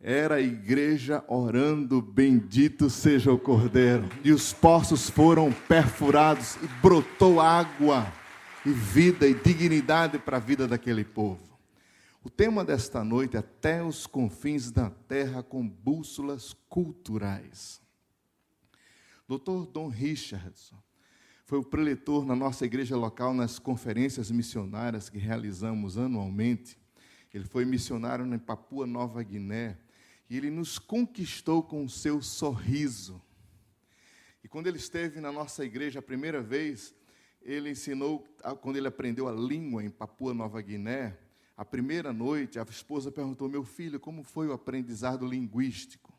Era 0.03 0.37
a 0.37 0.41
igreja 0.41 1.23
orando, 1.29 2.01
bendito 2.01 2.89
seja 2.89 3.31
o 3.31 3.39
Cordeiro. 3.39 4.09
E 4.25 4.33
os 4.33 4.55
poços 4.55 5.11
foram 5.11 5.53
perfurados 5.53 6.57
e 6.63 6.67
brotou 6.81 7.43
água 7.43 8.11
e 8.65 8.71
vida 8.71 9.27
e 9.27 9.35
dignidade 9.35 10.19
para 10.19 10.39
a 10.39 10.41
vida 10.41 10.67
daquele 10.67 11.05
povo. 11.05 11.52
O 12.25 12.31
tema 12.31 12.65
desta 12.65 13.03
noite 13.03 13.37
é 13.37 13.41
até 13.41 13.83
os 13.83 14.07
confins 14.07 14.71
da 14.71 14.89
terra 14.89 15.43
com 15.43 15.69
bússolas 15.69 16.53
culturais. 16.69 17.83
Dr. 19.27 19.67
Don 19.73 19.89
Richardson 19.89 20.81
foi 21.45 21.59
o 21.59 21.65
preletor 21.65 22.25
na 22.25 22.37
nossa 22.37 22.65
igreja 22.65 22.97
local 22.97 23.35
nas 23.35 23.59
conferências 23.59 24.31
missionárias 24.31 25.09
que 25.09 25.19
realizamos 25.19 25.99
anualmente. 25.99 26.79
Ele 27.35 27.45
foi 27.45 27.65
missionário 27.65 28.25
em 28.25 28.39
Papua 28.39 28.87
Nova 28.87 29.21
Guiné 29.25 29.77
e 30.31 30.37
ele 30.37 30.49
nos 30.49 30.79
conquistou 30.79 31.61
com 31.61 31.85
o 31.85 31.91
seu 31.91 32.23
sorriso. 32.23 33.21
E 34.45 34.49
quando 34.49 34.69
ele 34.69 34.79
esteve 34.79 35.21
na 35.21 35.33
nossa 35.33 35.65
igreja 35.65 35.99
a 35.99 36.03
primeira 36.03 36.41
vez, 36.41 36.95
ele 37.43 37.71
ensinou, 37.71 38.25
quando 38.61 38.77
ele 38.77 38.87
aprendeu 38.87 39.27
a 39.27 39.33
língua 39.33 39.83
em 39.83 39.91
Papua 39.91 40.33
Nova 40.33 40.63
Guiné, 40.63 41.19
a 41.57 41.65
primeira 41.65 42.13
noite, 42.13 42.59
a 42.59 42.63
esposa 42.63 43.11
perguntou: 43.11 43.49
Meu 43.49 43.65
filho, 43.65 44.01
como 44.01 44.23
foi 44.23 44.49
o 44.49 44.53
aprendizado 44.53 45.27
linguístico? 45.27 46.13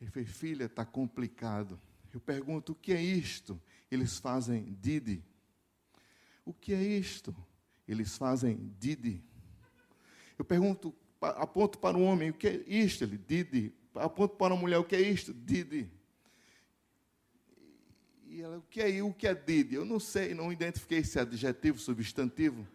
Ele 0.00 0.10
fez: 0.10 0.28
Filha, 0.28 0.64
está 0.64 0.84
complicado. 0.84 1.80
Eu 2.12 2.20
pergunto: 2.20 2.72
O 2.72 2.74
que 2.74 2.92
é 2.92 3.02
isto? 3.02 3.60
Eles 3.90 4.18
fazem 4.18 4.76
Didi. 4.80 5.24
O 6.44 6.52
que 6.52 6.72
é 6.72 6.82
isto? 6.82 7.34
Eles 7.86 8.16
fazem 8.16 8.72
Didi. 8.78 9.22
Eu 10.38 10.44
pergunto, 10.44 10.94
aponto 11.20 11.78
para 11.78 11.96
o 11.96 12.02
homem: 12.02 12.30
O 12.30 12.34
que 12.34 12.46
é 12.46 12.64
isto? 12.66 13.04
Ele, 13.04 13.18
Didi. 13.18 13.72
Aponto 13.94 14.36
para 14.36 14.54
a 14.54 14.56
mulher: 14.56 14.78
O 14.78 14.84
que 14.84 14.96
é 14.96 15.00
isto? 15.00 15.32
Didi. 15.32 15.90
E 18.26 18.42
ela, 18.42 18.58
o 18.58 18.62
que 18.62 18.80
é 18.80 19.02
o 19.02 19.12
que 19.12 19.26
é 19.26 19.34
Didi? 19.34 19.74
Eu 19.74 19.84
não 19.84 19.98
sei, 19.98 20.34
não 20.34 20.52
identifiquei 20.52 20.98
esse 20.98 21.18
adjetivo, 21.18 21.78
substantivo. 21.78 22.66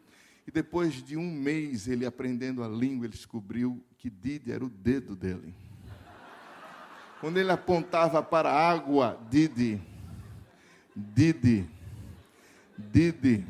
E 0.47 0.51
depois 0.51 0.93
de 0.93 1.17
um 1.17 1.31
mês 1.31 1.87
ele 1.87 2.05
aprendendo 2.05 2.63
a 2.63 2.67
língua, 2.67 3.05
ele 3.05 3.13
descobriu 3.13 3.83
que 3.97 4.09
Didi 4.09 4.51
era 4.51 4.63
o 4.63 4.69
dedo 4.69 5.15
dele. 5.15 5.53
Quando 7.19 7.37
ele 7.37 7.51
apontava 7.51 8.21
para 8.21 8.51
a 8.51 8.71
água, 8.71 9.19
Didi, 9.29 9.81
Didi, 10.95 11.67
Didi. 12.77 13.45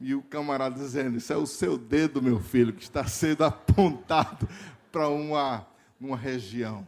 E 0.00 0.14
o 0.14 0.22
camarada 0.22 0.74
dizendo: 0.74 1.16
Isso 1.16 1.32
é 1.32 1.36
o 1.36 1.46
seu 1.46 1.78
dedo, 1.78 2.22
meu 2.22 2.40
filho, 2.40 2.72
que 2.72 2.82
está 2.82 3.06
sendo 3.06 3.44
apontado 3.44 4.48
para 4.92 5.08
uma, 5.08 5.66
uma 5.98 6.16
região 6.16 6.86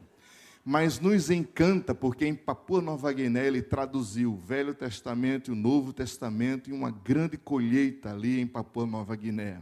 mas 0.64 1.00
nos 1.00 1.28
encanta 1.28 1.94
porque 1.94 2.26
em 2.26 2.34
Papua 2.34 2.80
Nova 2.80 3.12
Guiné 3.12 3.46
ele 3.46 3.62
traduziu 3.62 4.32
o 4.32 4.36
Velho 4.36 4.74
Testamento 4.74 5.50
e 5.50 5.52
o 5.52 5.56
Novo 5.56 5.92
Testamento 5.92 6.70
em 6.70 6.72
uma 6.72 6.90
grande 6.90 7.36
colheita 7.36 8.12
ali 8.12 8.40
em 8.40 8.46
Papua 8.46 8.86
Nova 8.86 9.16
Guiné. 9.16 9.60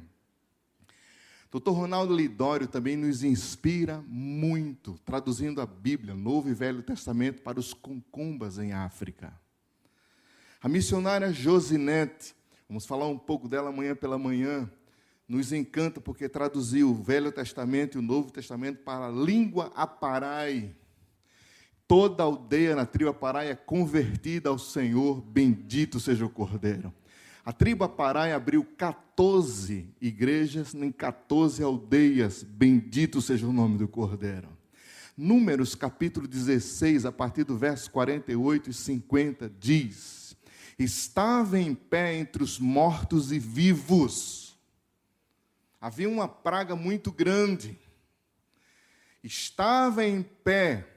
Dr. 1.50 1.70
Ronaldo 1.70 2.14
Lidório 2.14 2.68
também 2.68 2.96
nos 2.96 3.24
inspira 3.24 4.04
muito, 4.06 4.96
traduzindo 5.04 5.60
a 5.60 5.66
Bíblia, 5.66 6.14
Novo 6.14 6.48
e 6.48 6.54
Velho 6.54 6.82
Testamento, 6.82 7.42
para 7.42 7.58
os 7.58 7.74
concumbas 7.74 8.58
em 8.58 8.72
África. 8.72 9.32
A 10.62 10.68
missionária 10.68 11.32
Josinete, 11.32 12.36
vamos 12.68 12.86
falar 12.86 13.08
um 13.08 13.18
pouco 13.18 13.48
dela 13.48 13.70
amanhã 13.70 13.96
pela 13.96 14.16
manhã, 14.16 14.70
nos 15.26 15.52
encanta 15.52 16.00
porque 16.00 16.28
traduziu 16.28 16.90
o 16.90 17.02
Velho 17.02 17.32
Testamento 17.32 17.96
e 17.96 17.98
o 17.98 18.02
Novo 18.02 18.30
Testamento 18.30 18.82
para 18.84 19.06
a 19.06 19.10
língua 19.10 19.72
aparai, 19.74 20.76
toda 21.90 22.22
a 22.22 22.26
aldeia 22.26 22.76
na 22.76 22.86
tribo 22.86 23.10
Aparaia 23.10 23.50
é 23.50 23.56
convertida 23.56 24.48
ao 24.48 24.60
Senhor, 24.60 25.20
bendito 25.20 25.98
seja 25.98 26.24
o 26.24 26.30
Cordeiro. 26.30 26.94
A 27.44 27.52
tribo 27.52 27.82
Aparaia 27.82 28.36
abriu 28.36 28.64
14 28.64 29.92
igrejas 30.00 30.72
em 30.72 30.92
14 30.92 31.60
aldeias, 31.64 32.44
bendito 32.44 33.20
seja 33.20 33.44
o 33.44 33.52
nome 33.52 33.76
do 33.76 33.88
Cordeiro. 33.88 34.48
Números 35.16 35.74
capítulo 35.74 36.28
16, 36.28 37.06
a 37.06 37.10
partir 37.10 37.42
do 37.42 37.58
verso 37.58 37.90
48 37.90 38.70
e 38.70 38.72
50, 38.72 39.52
diz: 39.58 40.36
Estava 40.78 41.58
em 41.58 41.74
pé 41.74 42.14
entre 42.14 42.44
os 42.44 42.60
mortos 42.60 43.32
e 43.32 43.38
vivos. 43.40 44.56
Havia 45.80 46.08
uma 46.08 46.28
praga 46.28 46.76
muito 46.76 47.10
grande. 47.10 47.76
Estava 49.24 50.04
em 50.04 50.22
pé 50.22 50.89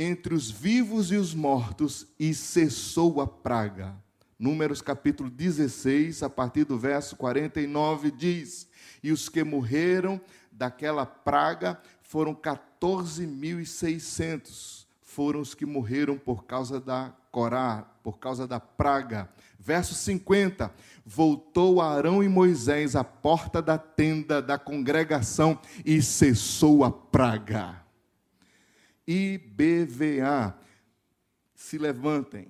entre 0.00 0.32
os 0.32 0.48
vivos 0.48 1.10
e 1.10 1.16
os 1.16 1.34
mortos 1.34 2.06
e 2.20 2.32
cessou 2.32 3.20
a 3.20 3.26
praga. 3.26 3.96
Números 4.38 4.80
capítulo 4.80 5.28
16, 5.28 6.22
a 6.22 6.30
partir 6.30 6.62
do 6.62 6.78
verso 6.78 7.16
49, 7.16 8.12
diz: 8.12 8.68
E 9.02 9.10
os 9.10 9.28
que 9.28 9.42
morreram 9.42 10.20
daquela 10.52 11.04
praga 11.04 11.80
foram 12.00 12.32
14.600. 12.32 14.86
Foram 15.02 15.40
os 15.40 15.52
que 15.52 15.66
morreram 15.66 16.16
por 16.16 16.44
causa 16.44 16.80
da 16.80 17.12
Corá, 17.32 17.84
por 18.04 18.20
causa 18.20 18.46
da 18.46 18.60
praga. 18.60 19.28
Verso 19.58 19.96
50: 19.96 20.72
Voltou 21.04 21.82
Arão 21.82 22.22
e 22.22 22.28
Moisés 22.28 22.94
à 22.94 23.02
porta 23.02 23.60
da 23.60 23.76
tenda 23.76 24.40
da 24.40 24.56
congregação 24.56 25.58
e 25.84 26.00
cessou 26.00 26.84
a 26.84 26.90
praga. 26.92 27.87
IBVA, 29.08 30.54
se 31.54 31.78
levantem 31.78 32.48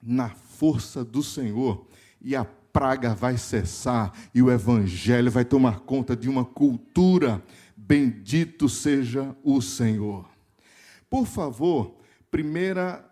na 0.00 0.30
força 0.30 1.04
do 1.04 1.20
Senhor 1.20 1.88
e 2.20 2.36
a 2.36 2.44
praga 2.44 3.12
vai 3.12 3.36
cessar 3.36 4.16
e 4.32 4.40
o 4.40 4.52
evangelho 4.52 5.32
vai 5.32 5.44
tomar 5.44 5.80
conta 5.80 6.16
de 6.16 6.28
uma 6.28 6.44
cultura. 6.44 7.44
Bendito 7.76 8.68
seja 8.68 9.36
o 9.42 9.60
Senhor. 9.60 10.30
Por 11.10 11.26
favor, 11.26 11.98
primeira 12.30 13.04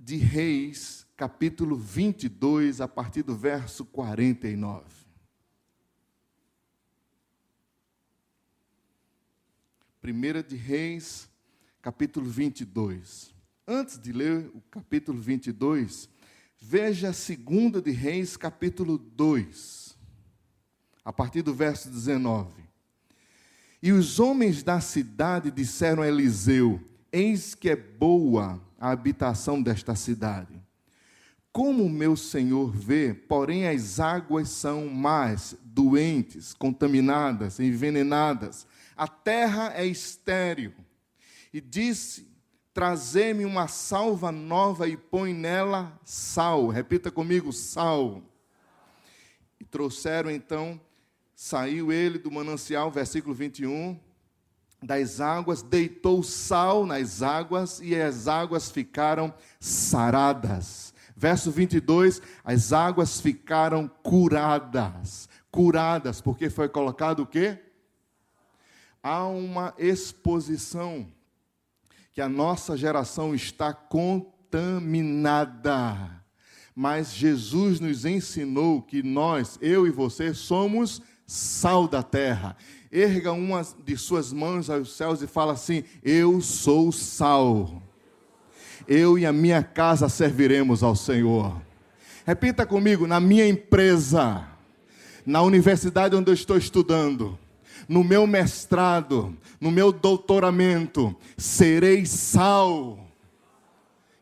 de 0.00 0.16
Reis, 0.16 1.06
capítulo 1.14 1.76
22, 1.76 2.80
a 2.80 2.88
partir 2.88 3.22
do 3.22 3.36
verso 3.36 3.84
49. 3.84 4.86
Primeira 10.00 10.42
de 10.42 10.56
Reis, 10.56 11.31
capítulo 11.82 12.30
22. 12.30 13.34
Antes 13.66 13.98
de 13.98 14.12
ler 14.12 14.48
o 14.54 14.60
capítulo 14.70 15.20
22, 15.20 16.08
veja 16.60 17.12
segunda 17.12 17.82
de 17.82 17.90
Reis, 17.90 18.36
capítulo 18.36 18.96
2, 18.96 19.98
a 21.04 21.12
partir 21.12 21.42
do 21.42 21.52
verso 21.52 21.90
19. 21.90 22.62
E 23.82 23.90
os 23.90 24.20
homens 24.20 24.62
da 24.62 24.80
cidade 24.80 25.50
disseram 25.50 26.04
a 26.04 26.08
Eliseu: 26.08 26.80
Eis 27.10 27.52
que 27.52 27.68
é 27.68 27.74
boa 27.74 28.62
a 28.78 28.90
habitação 28.90 29.60
desta 29.60 29.96
cidade. 29.96 30.62
Como 31.50 31.88
meu 31.88 32.16
senhor 32.16 32.70
vê, 32.70 33.12
porém 33.12 33.66
as 33.66 33.98
águas 33.98 34.48
são 34.48 34.86
mais 34.86 35.56
doentes, 35.64 36.54
contaminadas, 36.54 37.58
envenenadas. 37.58 38.66
A 38.96 39.08
terra 39.08 39.72
é 39.74 39.84
estéril 39.84 40.72
e 41.52 41.60
disse: 41.60 42.32
Trazei-me 42.72 43.44
uma 43.44 43.68
salva 43.68 44.32
nova 44.32 44.88
e 44.88 44.96
põe 44.96 45.34
nela 45.34 46.00
sal. 46.04 46.68
Repita 46.68 47.10
comigo: 47.10 47.52
sal. 47.52 48.22
E 49.60 49.64
trouxeram 49.64 50.30
então, 50.30 50.80
saiu 51.34 51.92
ele 51.92 52.18
do 52.18 52.30
manancial, 52.30 52.90
versículo 52.90 53.34
21, 53.34 54.00
das 54.82 55.20
águas, 55.20 55.62
deitou 55.62 56.22
sal 56.22 56.86
nas 56.86 57.22
águas 57.22 57.78
e 57.80 57.94
as 57.94 58.26
águas 58.26 58.70
ficaram 58.70 59.32
saradas. 59.60 60.92
Verso 61.14 61.50
22, 61.52 62.20
as 62.42 62.72
águas 62.72 63.20
ficaram 63.20 63.86
curadas. 64.02 65.28
Curadas, 65.50 66.20
porque 66.20 66.48
foi 66.48 66.68
colocado 66.68 67.20
o 67.20 67.26
quê? 67.26 67.58
Há 69.02 69.26
uma 69.26 69.74
exposição 69.76 71.06
que 72.12 72.20
a 72.20 72.28
nossa 72.28 72.76
geração 72.76 73.34
está 73.34 73.72
contaminada. 73.72 74.22
Mas 76.74 77.12
Jesus 77.14 77.80
nos 77.80 78.04
ensinou 78.04 78.82
que 78.82 79.02
nós, 79.02 79.58
eu 79.60 79.86
e 79.86 79.90
você, 79.90 80.34
somos 80.34 81.00
sal 81.26 81.88
da 81.88 82.02
terra. 82.02 82.56
Erga 82.90 83.32
uma 83.32 83.66
de 83.84 83.96
suas 83.96 84.32
mãos 84.32 84.68
aos 84.68 84.94
céus 84.94 85.22
e 85.22 85.26
fala 85.26 85.54
assim: 85.54 85.84
Eu 86.02 86.40
sou 86.42 86.92
sal. 86.92 87.82
Eu 88.86 89.18
e 89.18 89.24
a 89.24 89.32
minha 89.32 89.62
casa 89.62 90.08
serviremos 90.08 90.82
ao 90.82 90.94
Senhor. 90.94 91.60
Repita 92.26 92.66
comigo: 92.66 93.06
na 93.06 93.20
minha 93.20 93.48
empresa, 93.48 94.46
na 95.24 95.40
universidade 95.42 96.14
onde 96.14 96.30
eu 96.30 96.34
estou 96.34 96.58
estudando, 96.58 97.38
no 97.88 98.02
meu 98.02 98.26
mestrado, 98.26 99.36
no 99.60 99.70
meu 99.70 99.92
doutoramento, 99.92 101.16
serei 101.36 102.06
sal, 102.06 103.06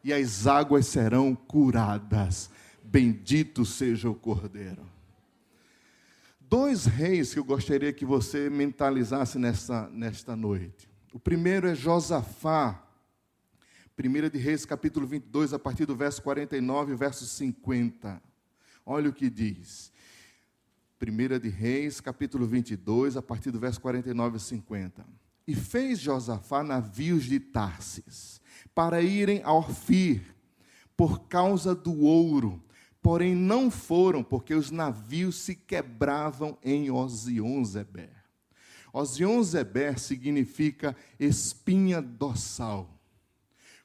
e 0.02 0.12
as 0.12 0.46
águas 0.46 0.86
serão 0.86 1.34
curadas. 1.34 2.50
Bendito 2.82 3.64
seja 3.64 4.08
o 4.08 4.14
Cordeiro. 4.14 4.88
Dois 6.40 6.84
reis 6.84 7.32
que 7.32 7.38
eu 7.38 7.44
gostaria 7.44 7.92
que 7.92 8.04
você 8.04 8.50
mentalizasse 8.50 9.38
nesta, 9.38 9.88
nesta 9.90 10.34
noite. 10.34 10.88
O 11.12 11.20
primeiro 11.20 11.68
é 11.68 11.74
Josafá, 11.74 12.82
1 13.96 14.30
de 14.30 14.38
Reis, 14.38 14.64
capítulo 14.64 15.06
22, 15.06 15.52
a 15.52 15.58
partir 15.58 15.84
do 15.84 15.94
verso 15.94 16.22
49 16.22 16.92
e 16.92 16.96
verso 16.96 17.26
50. 17.26 18.20
Olha 18.84 19.10
o 19.10 19.12
que 19.12 19.28
diz. 19.28 19.89
1 21.00 21.38
de 21.38 21.48
Reis, 21.48 21.98
capítulo 21.98 22.46
22, 22.46 23.16
a 23.16 23.22
partir 23.22 23.50
do 23.50 23.58
verso 23.58 23.80
49 23.80 24.36
e 24.36 24.40
50. 24.40 25.06
E 25.46 25.54
fez 25.54 25.98
Josafá 25.98 26.62
navios 26.62 27.24
de 27.24 27.40
Tarsis, 27.40 28.40
para 28.74 29.00
irem 29.00 29.40
a 29.42 29.50
Orfir, 29.52 30.22
por 30.94 31.20
causa 31.20 31.74
do 31.74 32.02
ouro, 32.02 32.62
porém 33.00 33.34
não 33.34 33.70
foram, 33.70 34.22
porque 34.22 34.54
os 34.54 34.70
navios 34.70 35.36
se 35.36 35.54
quebravam 35.54 36.58
em 36.62 36.90
Ozionzeber. 36.90 38.12
Ozionzeber 38.92 39.98
significa 39.98 40.94
espinha 41.18 42.02
dorsal. 42.02 43.00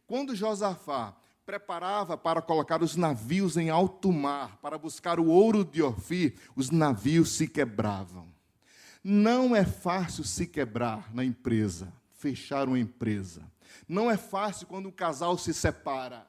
Quando 0.06 0.36
Josafá 0.36 1.16
preparava 1.46 2.18
para 2.18 2.42
colocar 2.42 2.82
os 2.82 2.96
navios 2.96 3.56
em 3.56 3.70
alto 3.70 4.12
mar, 4.12 4.58
para 4.58 4.78
buscar 4.78 5.20
o 5.20 5.28
ouro 5.28 5.64
de 5.64 5.82
Ofir, 5.82 6.36
os 6.56 6.72
navios 6.72 7.34
se 7.34 7.48
quebravam. 7.48 8.34
Não 9.04 9.56
é 9.56 9.64
fácil 9.64 10.24
se 10.24 10.48
quebrar 10.48 11.14
na 11.14 11.24
empresa, 11.24 11.94
fechar 12.18 12.68
uma 12.68 12.80
empresa. 12.80 13.44
Não 13.88 14.10
é 14.10 14.18
fácil 14.18 14.66
quando 14.66 14.90
o 14.90 14.92
casal 14.92 15.38
se 15.38 15.54
separa. 15.54 16.26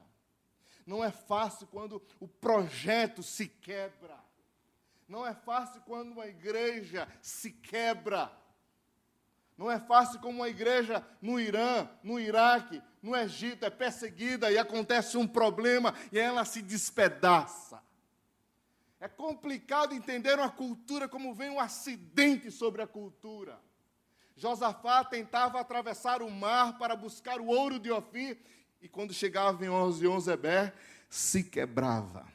Não 0.85 1.03
é 1.03 1.09
fácil 1.09 1.65
quando 1.67 2.01
o 2.19 2.27
projeto 2.27 3.23
se 3.23 3.47
quebra. 3.47 4.15
Não 5.07 5.25
é 5.25 5.33
fácil 5.33 5.81
quando 5.81 6.11
uma 6.11 6.27
igreja 6.27 7.07
se 7.21 7.51
quebra. 7.51 8.31
Não 9.57 9.71
é 9.71 9.79
fácil 9.79 10.19
como 10.19 10.39
uma 10.39 10.49
igreja 10.49 11.03
no 11.21 11.39
Irã, 11.39 11.89
no 12.03 12.19
Iraque, 12.19 12.81
no 13.01 13.15
Egito 13.15 13.65
é 13.65 13.69
perseguida 13.69 14.51
e 14.51 14.57
acontece 14.57 15.17
um 15.17 15.27
problema 15.27 15.93
e 16.11 16.19
ela 16.19 16.45
se 16.45 16.61
despedaça. 16.61 17.81
É 18.99 19.07
complicado 19.07 19.93
entender 19.93 20.35
uma 20.35 20.49
cultura 20.49 21.07
como 21.07 21.33
vem 21.33 21.49
um 21.49 21.59
acidente 21.59 22.51
sobre 22.51 22.81
a 22.81 22.87
cultura. 22.87 23.59
Josafá 24.35 25.03
tentava 25.03 25.59
atravessar 25.59 26.21
o 26.21 26.29
mar 26.29 26.77
para 26.77 26.95
buscar 26.95 27.39
o 27.39 27.47
ouro 27.47 27.79
de 27.79 27.91
Ofir 27.91 28.37
e 28.81 28.87
quando 28.87 29.13
chegava 29.13 29.65
em 29.65 29.69
Ozionzeber, 29.69 30.73
se 31.09 31.43
quebrava. 31.43 32.27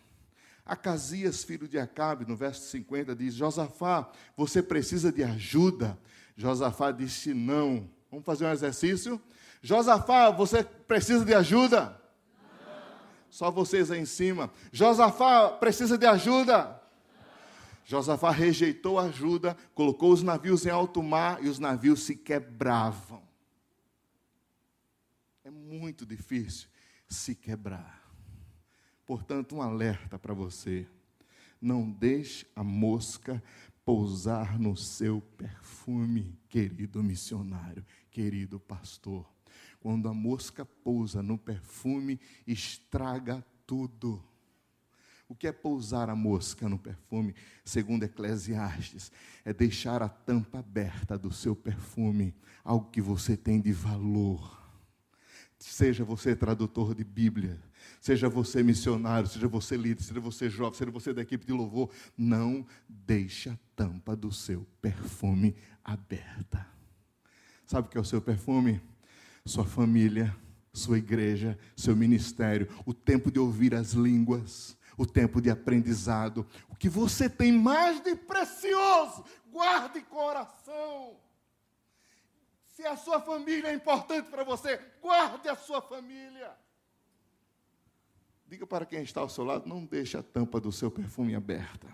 Acasias, 0.65 1.45
filho 1.45 1.69
de 1.69 1.79
Acabe, 1.79 2.27
no 2.27 2.37
verso 2.37 2.69
50, 2.71 3.15
diz: 3.15 3.35
Josafá, 3.35 4.11
você 4.37 4.63
precisa 4.63 5.13
de 5.13 5.23
ajuda. 5.23 5.99
Josafá 6.37 6.91
disse: 6.91 7.35
Não. 7.35 7.89
Vamos 8.11 8.27
fazer 8.27 8.45
um 8.45 8.53
exercício? 8.53 9.21
Josafá, 9.63 10.31
você 10.31 10.63
precisa 10.63 11.25
de 11.25 11.35
ajuda? 11.35 11.87
Não. 11.87 11.97
Só 13.31 13.51
vocês 13.51 13.91
aí 13.91 14.01
em 14.01 14.07
cima. 14.07 14.51
Josafá, 14.71 15.49
precisa 15.51 15.97
de 15.97 16.07
ajuda? 16.07 16.65
Não. 16.65 16.83
Josafá 17.85 18.31
rejeitou 18.31 18.99
ajuda, 18.99 19.57
colocou 19.75 20.13
os 20.13 20.23
navios 20.23 20.67
em 20.67 20.71
alto 20.71 21.03
mar 21.03 21.43
e 21.43 21.49
os 21.49 21.59
navios 21.59 22.03
se 22.03 22.15
quebravam. 22.17 23.23
é 25.45 25.51
muito 25.51 26.05
difícil 26.05 26.69
se 27.09 27.35
quebrar. 27.35 28.03
Portanto, 29.07 29.57
um 29.57 29.63
alerta 29.63 30.19
para 30.19 30.35
você. 30.35 30.87
Não 31.61 31.89
deixe 31.89 32.47
a 32.57 32.65
mosca 32.65 33.43
pousar 33.85 34.59
no 34.59 34.77
seu 34.77 35.21
perfume, 35.21 36.39
querido 36.49 37.03
missionário, 37.03 37.85
querido 38.11 38.61
pastor. 38.61 39.27
Quando 39.81 40.09
a 40.09 40.15
mosca 40.15 40.65
pousa 40.65 41.23
no 41.23 41.37
perfume, 41.37 42.21
estraga 42.47 43.45
tudo. 43.67 44.23
O 45.29 45.35
que 45.35 45.47
é 45.47 45.53
pousar 45.53 46.11
a 46.11 46.15
mosca 46.15 46.69
no 46.69 46.79
perfume? 46.79 47.35
Segundo 47.65 48.05
Eclesiastes, 48.05 49.11
é 49.45 49.53
deixar 49.53 50.03
a 50.03 50.09
tampa 50.09 50.59
aberta 50.59 51.17
do 51.17 51.33
seu 51.33 51.57
perfume, 51.57 52.35
algo 52.63 52.91
que 52.91 53.01
você 53.01 53.37
tem 53.37 53.61
de 53.61 53.73
valor. 53.73 54.63
Seja 55.59 56.05
você 56.05 56.37
tradutor 56.37 56.95
de 56.95 57.03
Bíblia, 57.03 57.59
seja 58.01 58.29
você 58.29 58.63
missionário, 58.63 59.29
seja 59.29 59.49
você 59.49 59.77
líder, 59.77 60.03
seja 60.03 60.21
você 60.21 60.49
jovem, 60.51 60.79
seja 60.79 60.91
você 60.91 61.13
da 61.13 61.23
equipe 61.23 61.47
de 61.47 61.53
louvor, 61.53 61.91
não 62.17 62.67
deixe 62.89 63.49
a 63.49 63.59
tampa 63.77 64.15
do 64.17 64.33
seu 64.33 64.67
perfume 64.81 65.57
aberta. 65.85 66.67
Sabe 67.67 67.89
o 67.89 67.91
que 67.91 67.99
é 67.99 68.01
o 68.01 68.05
seu 68.05 68.21
perfume? 68.21 68.81
Sua 69.45 69.65
família, 69.65 70.37
sua 70.73 70.99
igreja, 70.99 71.59
seu 71.77 71.95
ministério, 71.97 72.69
o 72.87 72.95
tempo 72.95 73.31
de 73.31 73.39
ouvir 73.39 73.75
as 73.75 73.93
línguas, 73.93 74.77
o 74.97 75.07
tempo 75.07 75.41
de 75.41 75.51
aprendizado. 75.51 76.47
O 76.69 76.77
que 76.77 76.89
você 76.89 77.29
tem 77.29 77.53
mais 77.53 78.01
de 78.03 78.15
precioso, 78.15 79.25
guarde 79.51 80.01
coração. 80.03 81.17
Se 82.67 82.87
a 82.87 82.97
sua 82.97 83.21
família 83.21 83.69
é 83.69 83.75
importante 83.75 84.31
para 84.31 84.45
você, 84.45 84.81
guarde 85.01 85.49
a 85.49 85.57
sua 85.57 85.83
família. 85.83 86.51
Diga 88.53 88.67
para 88.67 88.85
quem 88.85 89.03
está 89.03 89.23
ao 89.23 89.31
seu 89.31 89.45
lado, 89.45 89.67
não 89.67 89.83
deixe 89.83 90.15
a 90.15 90.23
tampa 90.23 90.61
do 90.61 90.71
seu 90.71 90.91
perfume 90.91 91.35
aberta. 91.35 91.89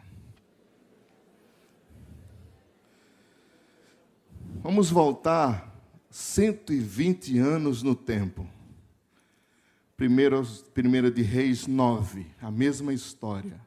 Vamos 4.61 4.91
voltar 4.91 5.73
120 6.11 7.39
anos 7.39 7.81
no 7.85 7.95
tempo. 7.95 8.45
Primeira, 9.97 10.43
primeira 10.75 11.13
de 11.13 11.23
Reis 11.23 11.69
9, 11.69 12.27
a 12.43 12.51
mesma 12.51 12.93
história. 12.93 13.65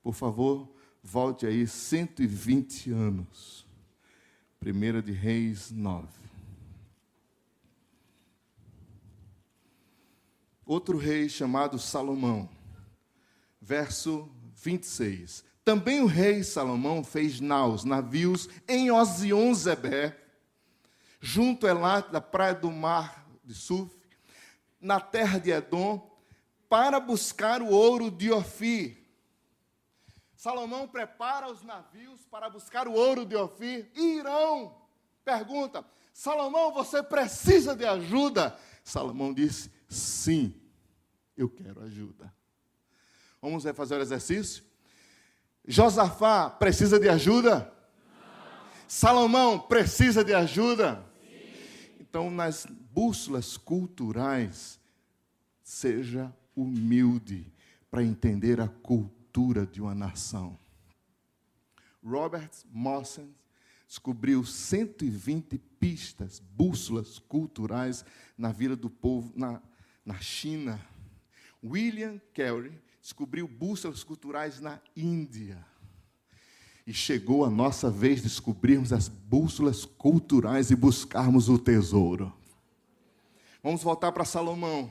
Por 0.00 0.14
favor, 0.14 0.72
volte 1.02 1.44
aí 1.44 1.66
120 1.66 2.92
anos. 2.92 3.66
Primeira 4.60 5.02
de 5.02 5.10
Reis 5.10 5.72
9. 5.72 6.27
Outro 10.68 10.98
rei 10.98 11.30
chamado 11.30 11.78
Salomão. 11.78 12.46
Verso 13.58 14.30
26. 14.56 15.42
Também 15.64 16.02
o 16.02 16.06
rei 16.06 16.44
Salomão 16.44 17.02
fez 17.02 17.40
naus, 17.40 17.84
navios 17.84 18.50
em 18.68 18.90
Ozion-Zeber, 18.90 20.22
junto 21.22 21.66
a 21.66 21.72
lá 21.72 22.00
da 22.00 22.20
praia 22.20 22.54
do 22.54 22.70
mar 22.70 23.26
de 23.42 23.54
Suf, 23.54 23.90
na 24.78 25.00
terra 25.00 25.38
de 25.38 25.50
Edom 25.50 26.06
para 26.68 27.00
buscar 27.00 27.62
o 27.62 27.70
ouro 27.70 28.10
de 28.10 28.30
Ofir. 28.30 28.98
Salomão 30.36 30.86
prepara 30.86 31.50
os 31.50 31.62
navios 31.62 32.26
para 32.26 32.50
buscar 32.50 32.86
o 32.86 32.92
ouro 32.92 33.24
de 33.24 33.34
Ofir 33.34 33.90
e 33.94 34.18
irão. 34.18 34.76
Pergunta: 35.24 35.82
Salomão, 36.12 36.74
você 36.74 37.02
precisa 37.02 37.74
de 37.74 37.86
ajuda? 37.86 38.54
Salomão 38.84 39.32
disse: 39.32 39.77
Sim, 39.88 40.54
eu 41.36 41.48
quero 41.48 41.82
ajuda. 41.82 42.32
Vamos 43.40 43.64
fazer 43.74 43.96
o 43.96 44.02
exercício? 44.02 44.62
Josafá 45.66 46.50
precisa 46.50 46.98
de 46.98 47.08
ajuda? 47.08 47.72
Não. 48.10 48.66
Salomão 48.86 49.58
precisa 49.58 50.24
de 50.24 50.34
ajuda? 50.34 51.04
Sim. 51.20 51.96
Então, 52.00 52.30
nas 52.30 52.66
bússolas 52.66 53.56
culturais, 53.56 54.80
seja 55.62 56.34
humilde 56.56 57.52
para 57.90 58.02
entender 58.02 58.60
a 58.60 58.68
cultura 58.68 59.66
de 59.66 59.80
uma 59.80 59.94
nação. 59.94 60.58
Robert 62.02 62.50
Mossen 62.70 63.34
descobriu 63.86 64.44
120 64.44 65.58
pistas, 65.78 66.40
bússolas 66.40 67.18
culturais 67.18 68.04
na 68.36 68.52
vida 68.52 68.76
do 68.76 68.90
povo 68.90 69.32
na, 69.36 69.62
na 70.08 70.18
China. 70.20 70.80
William 71.62 72.18
Carey 72.32 72.72
descobriu 73.02 73.46
bússolas 73.46 74.02
culturais 74.02 74.58
na 74.58 74.80
Índia. 74.96 75.62
E 76.86 76.94
chegou 76.94 77.44
a 77.44 77.50
nossa 77.50 77.90
vez 77.90 78.16
de 78.16 78.22
descobrirmos 78.22 78.90
as 78.90 79.06
bússolas 79.06 79.84
culturais 79.84 80.70
e 80.70 80.76
buscarmos 80.76 81.50
o 81.50 81.58
tesouro. 81.58 82.32
Vamos 83.62 83.82
voltar 83.82 84.10
para 84.10 84.24
Salomão. 84.24 84.90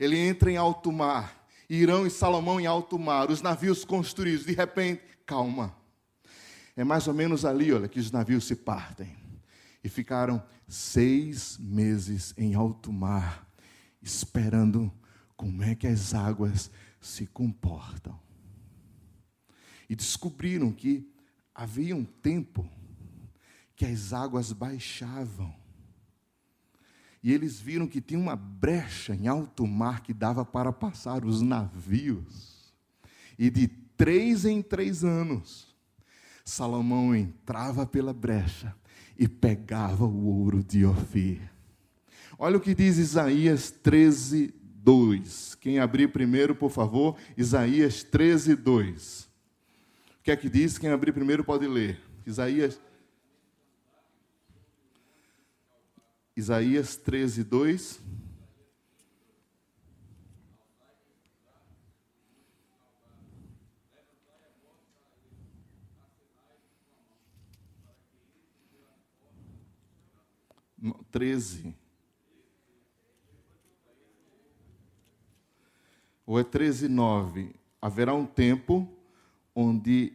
Ele 0.00 0.18
entra 0.18 0.50
em 0.50 0.56
alto 0.56 0.90
mar. 0.90 1.46
Irão 1.70 2.04
e 2.04 2.10
Salomão 2.10 2.60
em 2.60 2.66
alto 2.66 2.98
mar. 2.98 3.30
Os 3.30 3.40
navios 3.40 3.84
construídos. 3.84 4.44
De 4.44 4.54
repente, 4.54 5.02
calma. 5.24 5.72
É 6.76 6.82
mais 6.82 7.06
ou 7.06 7.14
menos 7.14 7.44
ali, 7.44 7.72
olha, 7.72 7.86
que 7.86 8.00
os 8.00 8.10
navios 8.10 8.44
se 8.44 8.56
partem. 8.56 9.14
E 9.84 9.88
ficaram 9.88 10.42
seis 10.66 11.56
meses 11.58 12.34
em 12.36 12.54
alto 12.54 12.92
mar, 12.92 13.46
esperando 14.02 14.92
como 15.36 15.62
é 15.62 15.74
que 15.74 15.86
as 15.86 16.14
águas 16.14 16.70
se 17.00 17.26
comportam. 17.26 18.18
E 19.88 19.94
descobriram 19.94 20.72
que 20.72 21.10
havia 21.54 21.94
um 21.94 22.04
tempo 22.04 22.68
que 23.76 23.84
as 23.84 24.12
águas 24.12 24.52
baixavam 24.52 25.62
e 27.22 27.32
eles 27.32 27.60
viram 27.60 27.86
que 27.86 28.00
tinha 28.00 28.18
uma 28.18 28.34
brecha 28.34 29.14
em 29.14 29.28
alto 29.28 29.66
mar 29.66 30.02
que 30.02 30.12
dava 30.12 30.44
para 30.44 30.72
passar 30.72 31.24
os 31.24 31.40
navios. 31.40 32.74
E 33.38 33.48
de 33.48 33.68
três 33.68 34.44
em 34.44 34.60
três 34.60 35.04
anos, 35.04 35.72
Salomão 36.44 37.14
entrava 37.14 37.86
pela 37.86 38.12
brecha 38.12 38.74
e 39.16 39.28
pegava 39.28 40.04
o 40.04 40.26
ouro 40.26 40.64
de 40.64 40.84
Ofir. 40.84 41.51
Olha 42.44 42.56
o 42.56 42.60
que 42.60 42.74
diz 42.74 42.98
Isaías 42.98 43.70
13, 43.70 44.52
2. 44.82 45.54
Quem 45.54 45.78
abrir 45.78 46.08
primeiro, 46.08 46.56
por 46.56 46.72
favor, 46.72 47.16
Isaías 47.36 48.02
13, 48.02 48.56
2. 48.56 49.30
O 50.18 50.22
que 50.24 50.30
é 50.32 50.36
que 50.36 50.48
diz? 50.48 50.76
Quem 50.76 50.90
abrir 50.90 51.12
primeiro 51.12 51.44
pode 51.44 51.68
ler. 51.68 52.00
Isaías 52.26 52.80
Isaías 56.36 56.96
13, 56.96 57.44
2. 57.44 58.00
Treze. 71.12 71.81
Ou 76.32 76.40
é 76.40 76.44
treze, 76.44 76.88
nove. 76.88 77.54
Haverá 77.78 78.14
um 78.14 78.24
tempo 78.24 78.90
onde 79.54 80.14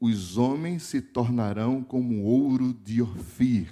os 0.00 0.36
homens 0.36 0.82
se 0.82 1.00
tornarão 1.00 1.84
como 1.84 2.24
ouro 2.24 2.74
de 2.74 3.00
Ofir 3.00 3.70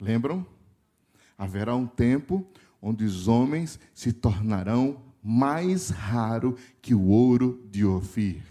Lembram? 0.00 0.44
Haverá 1.38 1.76
um 1.76 1.86
tempo 1.86 2.44
onde 2.82 3.04
os 3.04 3.28
homens 3.28 3.78
se 3.94 4.12
tornarão 4.12 5.00
mais 5.22 5.88
raro 5.88 6.58
que 6.82 6.92
o 6.92 7.06
ouro 7.06 7.64
de 7.70 7.84
Ofir. 7.84 8.42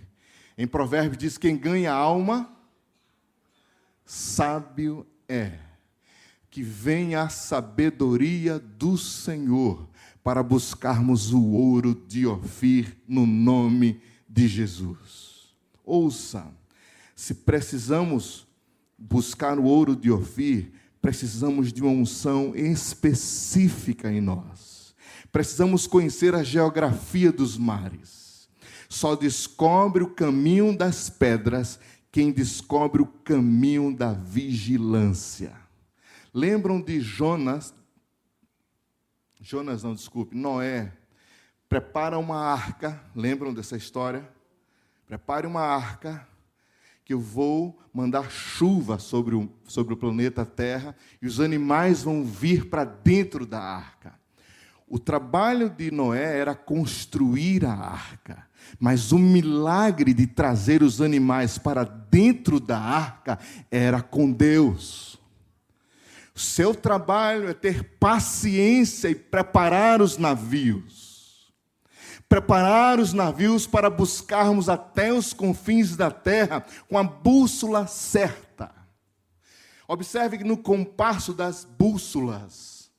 Em 0.57 0.65
Provérbios 0.65 1.17
diz: 1.17 1.37
quem 1.37 1.57
ganha 1.57 1.91
alma, 1.91 2.49
sábio 4.05 5.05
é. 5.27 5.59
Que 6.49 6.63
venha 6.63 7.23
a 7.23 7.29
sabedoria 7.29 8.57
do 8.57 8.97
Senhor 8.97 9.89
para 10.23 10.41
buscarmos 10.41 11.33
o 11.33 11.43
ouro 11.51 11.93
de 12.07 12.25
Ofir 12.25 12.97
no 13.07 13.25
nome 13.25 13.99
de 14.29 14.47
Jesus. 14.47 15.53
Ouça, 15.83 16.47
se 17.15 17.33
precisamos 17.33 18.47
buscar 18.97 19.59
o 19.59 19.65
ouro 19.65 19.95
de 19.95 20.09
Ofir, 20.09 20.71
precisamos 21.01 21.73
de 21.73 21.81
uma 21.81 21.91
unção 21.91 22.55
específica 22.55 24.11
em 24.11 24.21
nós. 24.21 24.95
Precisamos 25.31 25.85
conhecer 25.85 26.33
a 26.33 26.43
geografia 26.43 27.31
dos 27.31 27.57
mares. 27.57 28.47
Só 28.87 29.15
descobre 29.15 30.03
o 30.03 30.09
caminho 30.09 30.77
das 30.77 31.09
pedras 31.09 31.79
quem 32.11 32.31
descobre 32.31 33.01
o 33.01 33.07
caminho 33.07 33.93
da 33.93 34.13
vigilância. 34.13 35.51
Lembram 36.31 36.79
de 36.79 37.01
Jonas? 37.01 37.73
Jonas 39.45 39.83
não, 39.83 39.93
desculpe, 39.93 40.37
Noé. 40.37 40.93
Prepara 41.67 42.17
uma 42.17 42.37
arca, 42.37 43.03
lembram 43.13 43.53
dessa 43.53 43.75
história? 43.75 44.25
Prepare 45.05 45.45
uma 45.45 45.59
arca 45.59 46.25
que 47.03 47.13
eu 47.13 47.19
vou 47.19 47.77
mandar 47.93 48.31
chuva 48.31 48.97
sobre 48.99 49.35
o, 49.35 49.49
sobre 49.65 49.93
o 49.93 49.97
planeta 49.97 50.45
Terra 50.45 50.95
e 51.21 51.27
os 51.27 51.41
animais 51.41 52.03
vão 52.03 52.23
vir 52.23 52.69
para 52.69 52.85
dentro 52.85 53.45
da 53.45 53.59
arca. 53.59 54.17
O 54.87 54.97
trabalho 54.97 55.69
de 55.69 55.91
Noé 55.91 56.39
era 56.39 56.55
construir 56.55 57.65
a 57.65 57.73
arca, 57.73 58.47
mas 58.79 59.11
o 59.11 59.19
milagre 59.19 60.13
de 60.13 60.25
trazer 60.25 60.81
os 60.81 61.01
animais 61.01 61.57
para 61.57 61.83
dentro 61.83 62.61
da 62.61 62.79
arca 62.79 63.37
era 63.69 64.01
com 64.01 64.31
Deus. 64.31 65.19
Seu 66.35 66.73
trabalho 66.73 67.47
é 67.47 67.53
ter 67.53 67.83
paciência 67.99 69.09
e 69.09 69.15
preparar 69.15 70.01
os 70.01 70.17
navios 70.17 71.03
preparar 72.33 72.99
os 72.99 73.13
navios 73.13 73.67
para 73.67 73.91
buscarmos 73.91 74.67
até 74.67 75.13
os 75.13 75.33
confins 75.33 75.95
da 75.95 76.09
terra 76.09 76.65
com 76.89 76.97
a 76.97 77.03
bússola 77.03 77.85
certa. 77.85 78.73
Observe 79.87 80.39
que 80.39 80.43
no 80.43 80.57
compasso 80.57 81.31
das 81.31 81.63
bússolas 81.63 82.91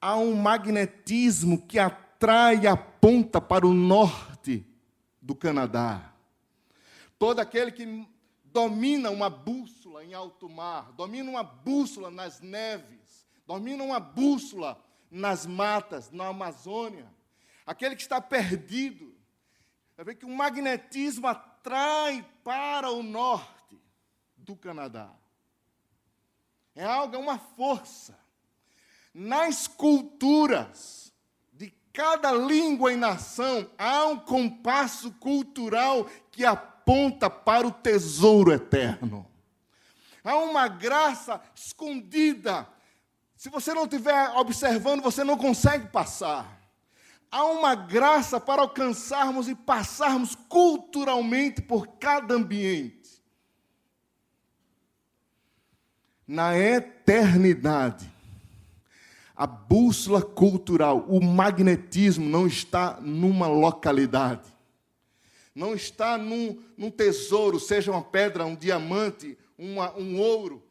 há 0.00 0.16
um 0.16 0.36
magnetismo 0.36 1.66
que 1.66 1.80
atrai 1.80 2.60
e 2.60 2.68
aponta 2.68 3.40
para 3.40 3.66
o 3.66 3.74
norte 3.74 4.64
do 5.20 5.34
Canadá. 5.34 6.12
Todo 7.18 7.40
aquele 7.40 7.72
que 7.72 8.06
domina 8.44 9.10
uma 9.10 9.28
bússola 9.28 9.79
em 9.98 10.14
alto 10.14 10.48
mar, 10.48 10.92
domina 10.92 11.28
uma 11.28 11.42
bússola 11.42 12.10
nas 12.10 12.40
neves, 12.40 13.26
domina 13.46 13.82
uma 13.82 13.98
bússola 13.98 14.80
nas 15.10 15.44
matas, 15.46 16.10
na 16.10 16.28
Amazônia, 16.28 17.12
aquele 17.66 17.96
que 17.96 18.02
está 18.02 18.20
perdido. 18.20 19.12
Vai 19.96 20.04
ver 20.04 20.14
que 20.14 20.24
o 20.24 20.30
magnetismo 20.30 21.26
atrai 21.26 22.24
para 22.44 22.90
o 22.90 23.02
norte 23.02 23.80
do 24.36 24.54
Canadá. 24.54 25.10
É 26.74 26.84
algo, 26.84 27.16
é 27.16 27.18
uma 27.18 27.38
força. 27.38 28.18
Nas 29.12 29.66
culturas 29.66 31.12
de 31.52 31.70
cada 31.92 32.32
língua 32.32 32.92
e 32.92 32.96
nação, 32.96 33.68
há 33.76 34.06
um 34.06 34.18
compasso 34.18 35.10
cultural 35.12 36.06
que 36.30 36.44
aponta 36.44 37.28
para 37.28 37.66
o 37.66 37.72
tesouro 37.72 38.52
eterno. 38.52 39.29
Há 40.22 40.36
uma 40.36 40.68
graça 40.68 41.40
escondida. 41.54 42.68
Se 43.36 43.48
você 43.48 43.72
não 43.72 43.84
estiver 43.84 44.30
observando, 44.36 45.02
você 45.02 45.24
não 45.24 45.36
consegue 45.36 45.88
passar 45.88 46.60
há 47.30 47.44
uma 47.44 47.74
graça 47.74 48.40
para 48.40 48.62
alcançarmos 48.62 49.48
e 49.48 49.54
passarmos 49.54 50.34
culturalmente 50.48 51.62
por 51.62 51.86
cada 51.98 52.34
ambiente. 52.34 52.98
Na 56.26 56.56
eternidade, 56.56 58.10
a 59.36 59.46
bússola 59.46 60.22
cultural, 60.22 61.04
o 61.08 61.22
magnetismo 61.22 62.28
não 62.28 62.46
está 62.46 62.98
numa 63.00 63.46
localidade, 63.46 64.48
não 65.54 65.74
está 65.74 66.16
num, 66.16 66.62
num 66.76 66.90
tesouro, 66.90 67.58
seja 67.58 67.90
uma 67.90 68.02
pedra, 68.02 68.46
um 68.46 68.54
diamante, 68.54 69.36
uma, 69.60 69.92
um 69.96 70.18
ouro, 70.18 70.66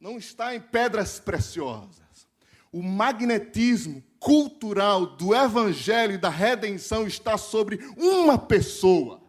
não 0.00 0.16
está 0.16 0.54
em 0.54 0.60
pedras 0.60 1.20
preciosas. 1.20 2.26
O 2.72 2.82
magnetismo 2.82 4.02
cultural 4.18 5.06
do 5.06 5.34
evangelho 5.34 6.14
e 6.14 6.18
da 6.18 6.28
redenção 6.28 7.06
está 7.06 7.36
sobre 7.36 7.76
uma 7.96 8.38
pessoa, 8.38 9.20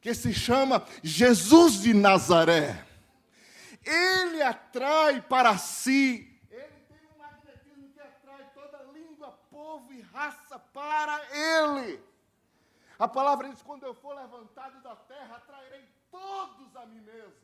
que 0.00 0.14
se 0.14 0.32
chama 0.32 0.84
Jesus 1.02 1.80
de 1.80 1.94
Nazaré. 1.94 2.84
Ele 3.84 4.42
atrai 4.42 5.20
para 5.20 5.56
si, 5.58 6.34
raça 10.14 10.58
para 10.72 11.20
ele. 11.34 12.00
A 12.98 13.08
palavra 13.08 13.48
diz: 13.48 13.60
quando 13.62 13.84
eu 13.84 13.94
for 13.94 14.14
levantado 14.14 14.80
da 14.80 14.94
terra, 14.94 15.36
atrairei 15.36 15.84
todos 16.10 16.76
a 16.76 16.86
mim 16.86 17.00
mesmo. 17.00 17.43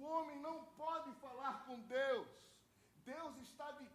O 0.00 0.04
homem 0.04 0.40
não 0.40 0.64
pode 0.78 1.12
falar 1.20 1.64
com 1.66 1.78
Deus. 1.80 2.26
Deus 3.04 3.34
está 3.42 3.70
de 3.72 3.86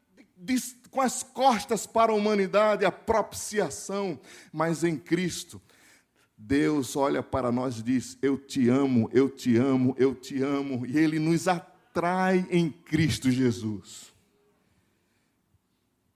com 0.90 1.02
as 1.02 1.24
costas 1.24 1.86
para 1.86 2.12
a 2.12 2.16
humanidade, 2.16 2.86
a 2.86 2.92
propiciação, 2.92 4.20
mas 4.52 4.84
em 4.84 4.98
Cristo. 4.98 5.62
Deus 6.38 6.96
olha 6.96 7.24
para 7.24 7.52
nós 7.52 7.80
e 7.80 7.84
diz: 7.84 8.18
Eu 8.22 8.38
te 8.38 8.70
amo, 8.70 9.10
eu 9.12 9.30
te 9.30 9.58
amo, 9.58 9.96
eu 9.98 10.14
te 10.14 10.42
amo, 10.42 10.86
e 10.86 10.98
Ele 10.98 11.20
nos 11.20 11.48
atrai 11.48 12.46
em 12.50 12.70
Cristo 12.70 13.32
Jesus. 13.32 14.14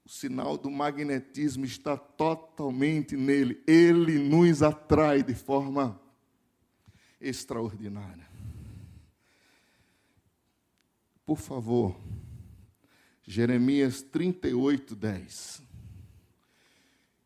O 0.06 0.10
sinal 0.10 0.58
do 0.58 0.70
magnetismo 0.70 1.66
está 1.66 1.96
totalmente 1.96 3.16
nele, 3.16 3.62
Ele 3.66 4.20
nos 4.20 4.62
atrai 4.62 5.24
de 5.24 5.34
forma 5.34 6.00
extraordinária. 7.22 8.29
Por 11.30 11.38
favor, 11.38 11.96
Jeremias 13.22 14.02
38, 14.02 14.96
10. 14.96 15.62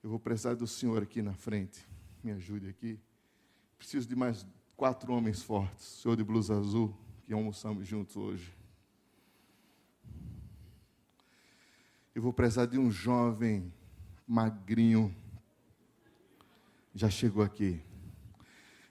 Eu 0.04 0.10
vou 0.10 0.20
precisar 0.20 0.56
do 0.56 0.68
senhor 0.68 1.02
aqui 1.02 1.22
na 1.22 1.34
frente. 1.34 1.88
Me 2.22 2.34
ajude 2.34 2.68
aqui. 2.68 3.00
Preciso 3.78 4.06
de 4.06 4.14
mais 4.14 4.46
quatro 4.76 5.14
homens 5.14 5.42
fortes. 5.42 5.86
Senhor 5.86 6.18
de 6.18 6.24
blusa 6.26 6.60
azul, 6.60 6.94
que 7.24 7.32
almoçamos 7.32 7.88
juntos 7.88 8.18
hoje. 8.18 8.54
Eu 12.14 12.22
vou 12.22 12.34
precisar 12.34 12.66
de 12.66 12.78
um 12.78 12.92
jovem 12.92 13.74
magrinho. 14.28 15.16
Já 16.94 17.10
chegou 17.10 17.42
aqui. 17.42 17.82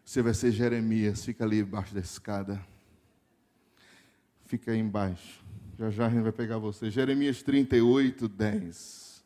Você 0.03 0.23
vai 0.23 0.33
ser 0.33 0.53
Jeremias. 0.53 1.23
Fica 1.23 1.45
ali 1.45 1.59
embaixo 1.61 1.93
da 1.93 2.01
escada. 2.01 2.72
Fica 4.53 4.71
aí 4.71 4.79
embaixo. 4.79 5.43
Já 5.79 5.89
já 5.89 6.07
a 6.07 6.11
gente 6.11 6.21
vai 6.25 6.31
pegar 6.31 6.59
você. 6.59 6.91
Jeremias 6.91 7.43
38, 7.43 8.29
10. 8.29 9.25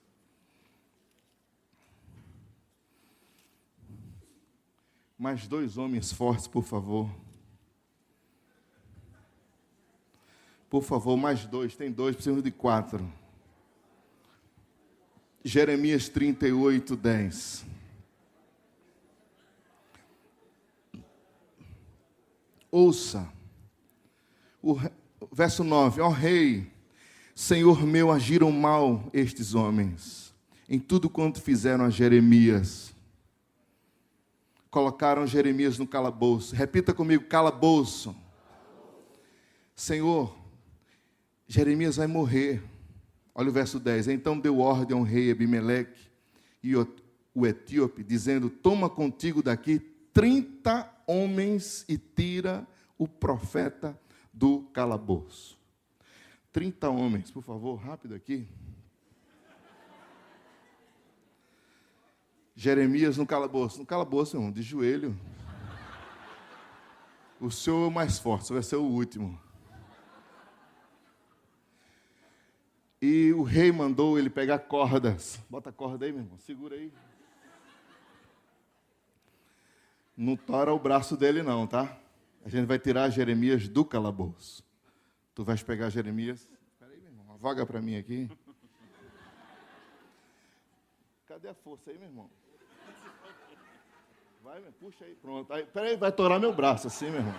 Mais 5.18 5.48
dois 5.48 5.76
homens 5.76 6.12
fortes, 6.12 6.46
por 6.46 6.62
favor. 6.62 7.10
Por 10.70 10.84
favor, 10.84 11.16
mais 11.16 11.44
dois. 11.44 11.74
Tem 11.74 11.90
dois, 11.90 12.14
precisamos 12.14 12.44
de 12.44 12.52
quatro. 12.52 13.12
Jeremias 15.42 16.08
38, 16.08 16.94
10. 16.94 17.66
Ouça. 22.70 23.28
O, 24.62 24.76
verso 25.32 25.64
9: 25.64 26.00
Ó 26.00 26.08
Rei, 26.08 26.70
Senhor 27.34 27.84
meu, 27.84 28.10
agiram 28.10 28.50
mal 28.50 29.08
estes 29.12 29.54
homens, 29.54 30.34
em 30.68 30.78
tudo 30.78 31.08
quanto 31.08 31.40
fizeram 31.40 31.84
a 31.84 31.90
Jeremias. 31.90 32.94
Colocaram 34.70 35.26
Jeremias 35.26 35.78
no 35.78 35.86
calabouço. 35.86 36.54
Repita 36.54 36.92
comigo: 36.92 37.24
calabouço. 37.24 38.14
Senhor, 39.74 40.36
Jeremias 41.46 41.96
vai 41.96 42.06
morrer. 42.06 42.62
Olha 43.34 43.50
o 43.50 43.52
verso 43.52 43.78
10. 43.78 44.08
Então 44.08 44.38
deu 44.38 44.58
ordem 44.58 44.96
ao 44.96 45.02
rei 45.02 45.30
Abimeleque 45.30 46.10
e 46.62 46.74
o 46.76 47.46
etíope, 47.46 48.02
dizendo: 48.02 48.48
Toma 48.48 48.88
contigo 48.88 49.42
daqui 49.42 49.78
30 50.12 50.90
homens 51.06 51.84
e 51.86 51.98
tira 51.98 52.66
o 52.98 53.06
profeta 53.06 53.98
do 54.36 54.64
calabouço. 54.74 55.58
30 56.52 56.90
homens, 56.90 57.30
por 57.30 57.42
favor, 57.42 57.76
rápido 57.76 58.14
aqui. 58.14 58.46
Jeremias 62.54 63.16
no 63.16 63.26
calabouço. 63.26 63.78
No 63.78 63.86
calabouço, 63.86 64.36
irmão, 64.36 64.52
de 64.52 64.60
joelho. 64.60 65.18
O 67.40 67.50
senhor 67.50 67.84
é 67.84 67.88
o 67.88 67.90
mais 67.90 68.18
forte, 68.18 68.52
vai 68.52 68.62
ser 68.62 68.76
o 68.76 68.84
último. 68.84 69.40
E 73.00 73.32
o 73.32 73.42
rei 73.42 73.72
mandou 73.72 74.18
ele 74.18 74.28
pegar 74.28 74.58
cordas. 74.58 75.40
Bota 75.48 75.70
a 75.70 75.72
corda 75.72 76.04
aí, 76.04 76.12
meu 76.12 76.22
irmão, 76.22 76.38
segura 76.38 76.76
aí. 76.76 76.92
Não 80.14 80.36
tora 80.36 80.74
o 80.74 80.78
braço 80.78 81.16
dele, 81.16 81.42
não, 81.42 81.66
tá? 81.66 81.98
A 82.46 82.48
gente 82.48 82.64
vai 82.64 82.78
tirar 82.78 83.10
Jeremias 83.10 83.68
do 83.68 83.84
calabouço. 83.84 84.64
Tu 85.34 85.44
vais 85.44 85.62
pegar 85.62 85.90
Jeremias 85.90 86.48
vaga 87.36 87.66
para 87.66 87.80
mim 87.80 87.96
aqui. 87.96 88.28
Cadê 91.26 91.48
a 91.48 91.54
força 91.54 91.90
aí, 91.90 91.98
meu 91.98 92.08
irmão? 92.08 92.30
Vai, 94.42 94.60
puxa 94.80 95.04
aí, 95.04 95.14
pronto. 95.14 95.52
Aí, 95.52 95.64
peraí, 95.66 95.96
vai 95.96 96.10
torar 96.10 96.40
meu 96.40 96.52
braço 96.52 96.86
assim, 96.86 97.10
meu 97.10 97.20
irmão. 97.20 97.34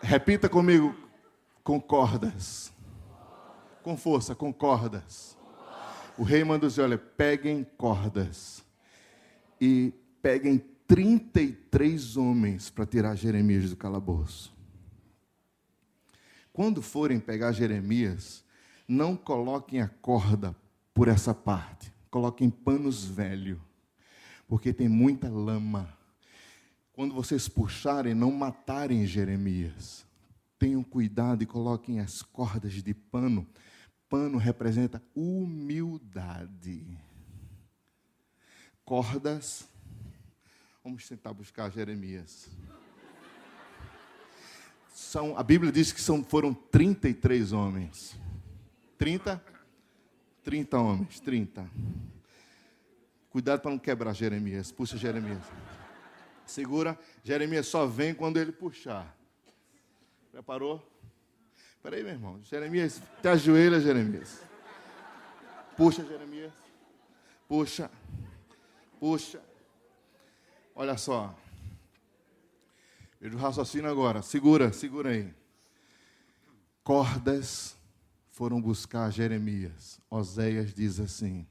Repita 0.00 0.48
comigo, 0.48 0.96
com 1.62 1.80
cordas. 1.80 2.72
Com 3.82 3.96
força, 3.96 4.34
com 4.34 4.52
cordas. 4.52 5.36
O 6.16 6.22
rei 6.22 6.44
manda 6.44 6.66
dizer, 6.66 6.82
olha, 6.82 6.98
peguem 6.98 7.64
cordas. 7.76 8.64
E 9.60 9.92
peguem 10.20 10.58
33 10.92 12.18
homens 12.18 12.68
para 12.68 12.84
tirar 12.84 13.14
Jeremias 13.14 13.70
do 13.70 13.76
calabouço. 13.76 14.54
Quando 16.52 16.82
forem 16.82 17.18
pegar 17.18 17.52
Jeremias, 17.52 18.44
não 18.86 19.16
coloquem 19.16 19.80
a 19.80 19.88
corda 19.88 20.54
por 20.92 21.08
essa 21.08 21.32
parte. 21.32 21.90
Coloquem 22.10 22.50
panos 22.50 23.06
velhos, 23.06 23.58
porque 24.46 24.70
tem 24.70 24.86
muita 24.86 25.30
lama. 25.30 25.96
Quando 26.92 27.14
vocês 27.14 27.48
puxarem, 27.48 28.14
não 28.14 28.30
matarem 28.30 29.06
Jeremias. 29.06 30.04
Tenham 30.58 30.84
cuidado 30.84 31.42
e 31.42 31.46
coloquem 31.46 32.00
as 32.00 32.20
cordas 32.20 32.82
de 32.82 32.92
pano. 32.92 33.46
Pano 34.10 34.36
representa 34.36 35.02
humildade. 35.14 36.86
Cordas. 38.84 39.71
Vamos 40.82 41.08
tentar 41.08 41.32
buscar 41.32 41.70
Jeremias 41.70 42.50
são, 45.12 45.36
a 45.36 45.42
Bíblia 45.42 45.72
diz 45.72 45.92
que 45.92 46.00
são, 46.00 46.24
foram 46.24 46.54
33 46.54 47.52
homens. 47.52 48.16
30? 48.96 49.42
30 50.42 50.78
homens, 50.78 51.20
30. 51.20 51.70
Cuidado 53.28 53.60
para 53.60 53.70
não 53.70 53.78
quebrar 53.78 54.14
Jeremias. 54.14 54.72
Puxa 54.72 54.96
Jeremias. 54.96 55.42
Segura. 56.46 56.98
Jeremias 57.22 57.66
só 57.66 57.84
vem 57.84 58.14
quando 58.14 58.38
ele 58.38 58.52
puxar. 58.52 59.14
Preparou? 60.30 60.82
Espera 61.76 61.96
aí, 61.96 62.02
meu 62.02 62.12
irmão. 62.12 62.40
Jeremias, 62.44 63.02
te 63.20 63.28
ajoelha, 63.28 63.80
Jeremias. 63.80 64.40
Puxa, 65.76 66.04
Jeremias. 66.04 66.52
Puxa. 67.46 67.90
Puxa. 68.98 69.42
Olha 70.74 70.96
só. 70.96 71.34
O 73.20 73.36
raciocínio 73.36 73.90
agora. 73.90 74.22
Segura, 74.22 74.72
segura 74.72 75.10
aí. 75.10 75.32
Cordas 76.82 77.76
foram 78.30 78.60
buscar 78.60 79.10
Jeremias. 79.10 80.00
Oséias 80.10 80.74
diz 80.74 80.98
assim: 80.98 81.46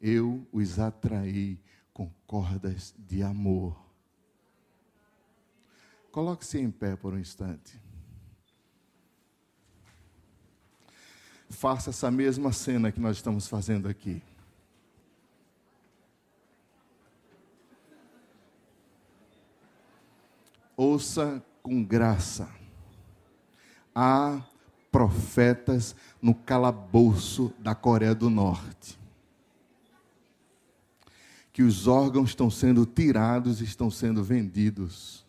Eu 0.00 0.46
os 0.52 0.78
atraí 0.78 1.60
com 1.92 2.10
cordas 2.26 2.94
de 2.98 3.22
amor. 3.22 3.76
Coloque-se 6.10 6.58
em 6.58 6.70
pé 6.70 6.96
por 6.96 7.12
um 7.12 7.18
instante. 7.18 7.78
Faça 11.50 11.90
essa 11.90 12.10
mesma 12.10 12.52
cena 12.52 12.90
que 12.90 13.00
nós 13.00 13.16
estamos 13.16 13.46
fazendo 13.46 13.88
aqui. 13.88 14.22
Ouça 20.76 21.44
com 21.62 21.82
graça. 21.84 22.48
Há 23.94 24.42
profetas 24.90 25.94
no 26.20 26.34
calabouço 26.34 27.52
da 27.58 27.74
Coreia 27.74 28.14
do 28.14 28.28
Norte. 28.28 28.98
Que 31.52 31.62
os 31.62 31.86
órgãos 31.86 32.30
estão 32.30 32.50
sendo 32.50 32.84
tirados 32.84 33.60
e 33.60 33.64
estão 33.64 33.90
sendo 33.90 34.22
vendidos. 34.22 35.24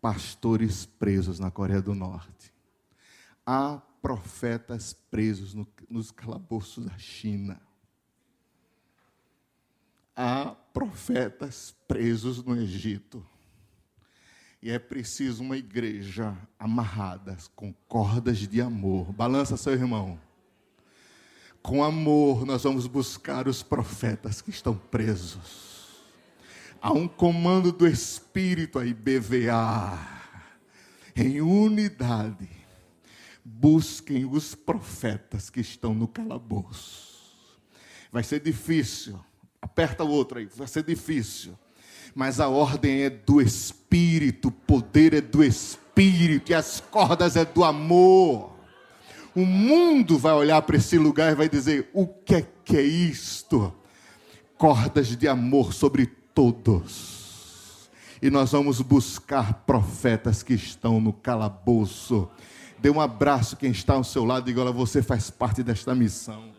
Pastores 0.00 0.86
presos 0.86 1.38
na 1.38 1.50
Coreia 1.50 1.82
do 1.82 1.94
Norte. 1.94 2.52
Há 3.46 3.80
profetas 4.02 4.92
presos 4.92 5.54
no, 5.54 5.66
nos 5.88 6.10
calabouços 6.10 6.84
da 6.84 6.98
China. 6.98 7.60
Há 10.14 10.56
profetas 10.72 11.74
presos 11.86 12.42
no 12.44 12.56
Egito. 12.56 13.24
E 14.60 14.70
é 14.70 14.78
preciso 14.78 15.42
uma 15.42 15.56
igreja 15.56 16.36
amarrada 16.58 17.36
com 17.54 17.72
cordas 17.86 18.38
de 18.38 18.60
amor. 18.60 19.12
Balança 19.12 19.56
seu 19.56 19.72
irmão. 19.72 20.18
Com 21.62 21.84
amor, 21.84 22.44
nós 22.44 22.64
vamos 22.64 22.86
buscar 22.88 23.46
os 23.46 23.62
profetas 23.62 24.42
que 24.42 24.50
estão 24.50 24.74
presos. 24.76 25.86
Há 26.80 26.92
um 26.92 27.06
comando 27.06 27.70
do 27.70 27.86
Espírito 27.86 28.78
aí, 28.78 28.92
BVA, 28.92 29.98
em 31.14 31.40
unidade. 31.40 32.48
Busquem 33.44 34.24
os 34.24 34.54
profetas 34.54 35.50
que 35.50 35.60
estão 35.60 35.94
no 35.94 36.08
calabouço. 36.08 37.48
Vai 38.10 38.24
ser 38.24 38.40
difícil. 38.40 39.18
Aperta 39.62 40.04
o 40.04 40.10
outro 40.10 40.38
aí, 40.38 40.46
vai 40.46 40.66
ser 40.66 40.82
difícil 40.82 41.56
mas 42.18 42.40
a 42.40 42.48
ordem 42.48 43.02
é 43.02 43.10
do 43.10 43.40
Espírito, 43.40 44.48
o 44.48 44.50
poder 44.50 45.14
é 45.14 45.20
do 45.20 45.44
Espírito, 45.44 46.50
e 46.50 46.54
as 46.54 46.82
cordas 46.90 47.36
é 47.36 47.44
do 47.44 47.62
amor. 47.62 48.56
O 49.36 49.46
mundo 49.46 50.18
vai 50.18 50.32
olhar 50.32 50.60
para 50.62 50.76
esse 50.76 50.98
lugar 50.98 51.30
e 51.30 51.36
vai 51.36 51.48
dizer: 51.48 51.88
o 51.94 52.08
que 52.08 52.34
é 52.34 52.46
que 52.64 52.76
é 52.76 52.82
isto? 52.82 53.72
Cordas 54.56 55.16
de 55.16 55.28
amor 55.28 55.72
sobre 55.72 56.06
todos. 56.34 57.88
E 58.20 58.28
nós 58.30 58.50
vamos 58.50 58.80
buscar 58.80 59.62
profetas 59.64 60.42
que 60.42 60.54
estão 60.54 61.00
no 61.00 61.12
calabouço. 61.12 62.28
Dê 62.80 62.90
um 62.90 63.00
abraço 63.00 63.56
quem 63.56 63.70
está 63.70 63.94
ao 63.94 64.02
seu 64.02 64.24
lado 64.24 64.42
e 64.42 64.46
diga: 64.46 64.62
olha, 64.62 64.72
você 64.72 65.02
faz 65.02 65.30
parte 65.30 65.62
desta 65.62 65.94
missão. 65.94 66.57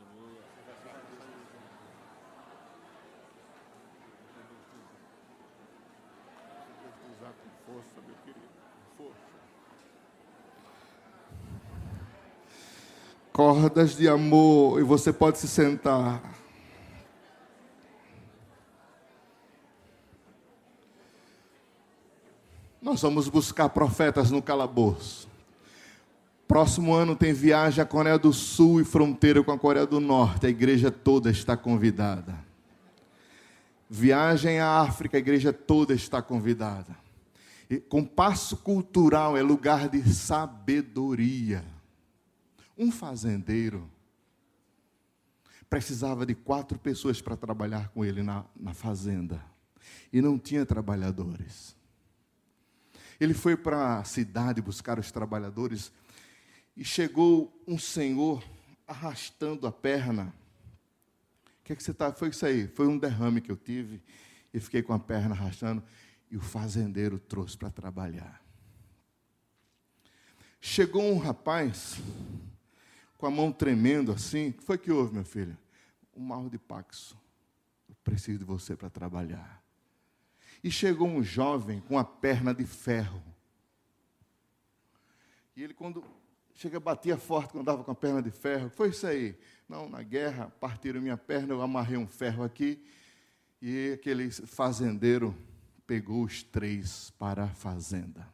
Cordas 13.40 13.96
de 13.96 14.06
amor, 14.06 14.82
e 14.82 14.84
você 14.84 15.14
pode 15.14 15.38
se 15.38 15.48
sentar. 15.48 16.22
Nós 22.82 23.02
vamos 23.02 23.30
buscar 23.30 23.70
profetas 23.70 24.30
no 24.30 24.42
calabouço. 24.42 25.26
Próximo 26.50 26.94
ano 26.94 27.16
tem 27.16 27.32
viagem 27.32 27.82
à 27.82 27.86
Coreia 27.86 28.20
do 28.20 28.34
Sul 28.34 28.82
e 28.82 28.84
fronteira 28.84 29.42
com 29.42 29.54
a 29.54 29.58
Coreia 29.58 29.86
do 29.86 30.02
Norte. 30.02 30.46
A 30.46 30.50
igreja 30.50 30.92
toda 30.92 31.32
está 31.32 31.56
convidada. 31.56 32.36
Viagem 33.90 34.60
à 34.60 34.82
África, 34.82 35.16
a 35.16 35.20
igreja 35.22 35.54
toda 35.54 35.94
está 35.94 36.22
convidada. 36.22 36.94
Compasso 37.88 38.58
cultural 38.58 39.38
é 39.38 39.44
lugar 39.44 39.88
de 39.88 40.02
sabedoria. 40.12 41.64
Um 42.78 42.92
fazendeiro 42.92 43.90
precisava 45.70 46.26
de 46.26 46.34
quatro 46.34 46.80
pessoas 46.80 47.22
para 47.22 47.38
trabalhar 47.38 47.90
com 47.90 48.04
ele 48.04 48.24
na, 48.24 48.44
na 48.60 48.74
fazenda. 48.74 49.44
E 50.12 50.20
não 50.20 50.40
tinha 50.40 50.66
trabalhadores. 50.66 51.76
Ele 53.20 53.34
foi 53.34 53.56
para 53.56 54.00
a 54.00 54.04
cidade 54.04 54.62
buscar 54.62 54.98
os 54.98 55.12
trabalhadores 55.12 55.92
e 56.76 56.84
chegou 56.84 57.54
um 57.68 57.78
senhor 57.78 58.44
arrastando 58.88 59.68
a 59.68 59.72
perna. 59.72 60.34
O 61.62 61.66
que, 61.66 61.74
é 61.74 61.76
que 61.76 61.84
você 61.84 61.92
está? 61.92 62.12
Foi 62.12 62.30
isso 62.30 62.46
aí. 62.46 62.68
Foi 62.68 62.88
um 62.88 62.98
derrame 62.98 63.42
que 63.42 63.52
eu 63.52 63.58
tive 63.58 64.02
e 64.52 64.60
fiquei 64.60 64.82
com 64.82 64.94
a 64.94 65.00
perna 65.00 65.36
arrastando. 65.36 65.84
E 66.30 66.38
o 66.38 66.42
fazendeiro 66.42 67.20
trouxe 67.20 67.58
para 67.58 67.72
trabalhar. 67.72 68.44
Chegou 70.62 71.04
um 71.04 71.18
rapaz 71.18 71.98
com 73.18 73.26
a 73.26 73.32
mão 73.32 73.52
tremendo 73.52 74.12
assim. 74.12 74.50
O 74.50 74.54
que 74.54 74.64
foi 74.64 74.78
que 74.78 74.92
houve, 74.92 75.14
meu 75.14 75.26
filho? 75.26 75.58
Um 76.16 76.22
mal 76.22 76.50
de 76.50 76.58
paxo. 76.58 77.18
Eu 77.88 77.96
preciso 78.04 78.40
de 78.40 78.46
você 78.46 78.76
para 78.76 78.90
trabalhar. 78.90 79.64
E 80.64 80.70
chegou 80.70 81.08
um 81.08 81.24
jovem 81.24 81.80
com 81.82 81.98
a 81.98 82.04
perna 82.04 82.54
de 82.54 82.66
ferro. 82.66 83.24
E 85.56 85.64
ele, 85.64 85.74
quando 85.74 86.04
chega, 86.54 86.80
batia 86.80 87.18
forte 87.18 87.52
quando 87.52 87.62
andava 87.62 87.84
com 87.84 87.92
a 87.92 87.96
perna 87.96 88.22
de 88.22 88.32
ferro. 88.32 88.70
Foi 88.70 88.90
isso 88.90 89.08
aí. 89.08 89.38
Não, 89.68 89.90
na 89.90 90.04
guerra, 90.04 90.52
partiram 90.60 91.02
minha 91.02 91.18
perna, 91.18 91.54
eu 91.54 91.62
amarrei 91.62 91.98
um 91.98 92.08
ferro 92.08 92.44
aqui. 92.44 92.84
E 93.62 93.92
aquele 93.94 94.30
fazendeiro 94.32 95.36
pegou 95.90 96.24
os 96.24 96.44
três 96.44 97.10
para 97.18 97.46
a 97.46 97.48
fazenda. 97.48 98.32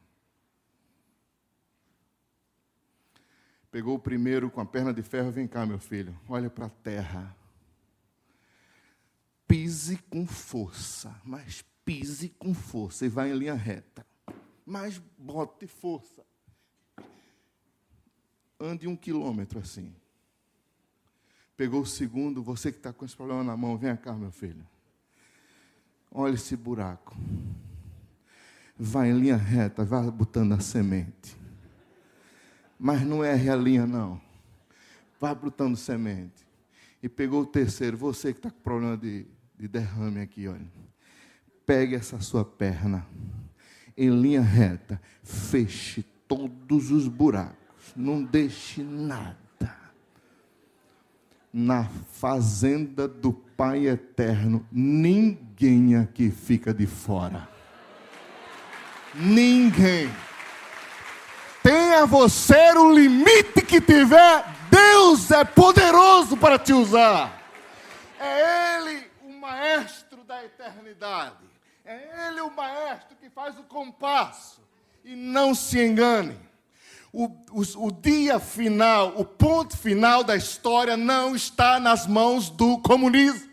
Pegou 3.72 3.96
o 3.96 4.00
primeiro 4.00 4.52
com 4.52 4.60
a 4.60 4.66
perna 4.66 4.94
de 4.94 5.02
ferro, 5.02 5.32
vem 5.32 5.48
cá, 5.48 5.66
meu 5.66 5.80
filho, 5.80 6.20
olha 6.28 6.50
para 6.50 6.66
a 6.66 6.70
terra. 6.70 7.34
Pise 9.48 9.96
com 10.10 10.28
força, 10.28 11.18
mas 11.24 11.64
pise 11.86 12.28
com 12.28 12.54
força 12.54 13.06
e 13.06 13.10
vai 13.10 13.32
em 13.32 13.38
linha 13.38 13.54
reta. 13.54 14.06
Mas 14.66 14.98
bote 15.18 15.66
força. 15.66 16.26
Ande 18.60 18.86
um 18.86 18.98
quilômetro 18.98 19.60
assim. 19.60 19.96
Pegou 21.56 21.84
o 21.84 21.86
segundo, 21.86 22.44
você 22.44 22.70
que 22.70 22.80
está 22.80 22.92
com 22.92 23.06
esse 23.06 23.16
problema 23.16 23.46
na 23.46 23.56
mão, 23.56 23.78
vem 23.78 23.96
cá, 23.96 24.12
meu 24.12 24.32
filho. 24.32 24.68
Olha 26.18 26.36
esse 26.36 26.56
buraco. 26.56 27.14
Vai 28.80 29.12
em 29.12 29.20
linha 29.20 29.36
reta, 29.36 29.84
vai 29.84 30.10
botando 30.10 30.54
a 30.54 30.62
semente. 30.62 31.36
Mas 32.80 33.02
não 33.02 33.22
erre 33.22 33.50
a 33.50 33.56
linha, 33.58 33.86
não. 33.86 34.22
Vai 35.20 35.36
botando 35.36 35.76
semente. 35.76 36.48
E 37.04 37.10
pegou 37.10 37.42
o 37.42 37.46
terceiro, 37.46 37.98
você 37.98 38.32
que 38.32 38.40
está 38.40 38.50
com 38.50 38.62
problema 38.62 38.96
de, 38.96 39.26
de 39.60 39.68
derrame 39.68 40.22
aqui, 40.22 40.48
olha. 40.48 40.66
Pegue 41.66 41.96
essa 41.96 42.22
sua 42.22 42.46
perna 42.46 43.06
em 43.98 44.10
linha 44.10 44.42
reta, 44.42 45.02
feche 45.22 46.02
todos 46.30 46.92
os 46.92 47.10
buracos, 47.10 47.94
não 47.94 48.24
deixe 48.24 48.82
nada 48.82 49.45
na 51.58 51.86
fazenda 52.12 53.08
do 53.08 53.32
Pai 53.32 53.88
Eterno, 53.88 54.68
ninguém 54.70 55.96
aqui 55.96 56.30
fica 56.30 56.74
de 56.74 56.86
fora. 56.86 57.48
Ninguém. 59.14 60.14
Tenha 61.64 62.06
você 62.06 62.74
o 62.74 62.92
limite 62.92 63.62
que 63.62 63.80
tiver, 63.80 64.46
Deus 64.70 65.32
é 65.32 65.46
poderoso 65.46 66.36
para 66.36 66.60
te 66.60 66.74
usar. 66.74 67.42
É 68.20 68.78
Ele 68.78 69.08
o 69.24 69.32
maestro 69.40 70.26
da 70.26 70.44
eternidade. 70.44 71.38
É 71.86 72.28
Ele 72.28 72.42
o 72.42 72.54
maestro 72.54 73.16
que 73.16 73.30
faz 73.30 73.58
o 73.58 73.64
compasso. 73.64 74.60
E 75.06 75.16
não 75.16 75.56
se 75.56 75.82
engane 75.82 76.38
o, 77.16 77.28
o, 77.52 77.88
o 77.88 77.92
dia 77.94 78.42
final, 78.42 79.14
o 79.18 79.24
ponto 79.24 79.78
final 79.78 80.22
da 80.22 80.36
história 80.36 80.98
não 80.98 81.34
está 81.34 81.80
nas 81.80 82.06
mãos 82.06 82.50
do 82.50 82.78
comunismo. 82.80 83.50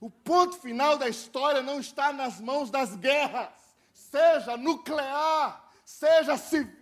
O 0.00 0.08
ponto 0.08 0.56
final 0.56 0.96
da 0.96 1.08
história 1.08 1.60
não 1.60 1.80
está 1.80 2.12
nas 2.12 2.40
mãos 2.40 2.70
das 2.70 2.94
guerras, 2.94 3.48
seja 3.92 4.56
nuclear, 4.56 5.68
seja 5.84 6.36
civil. 6.36 6.72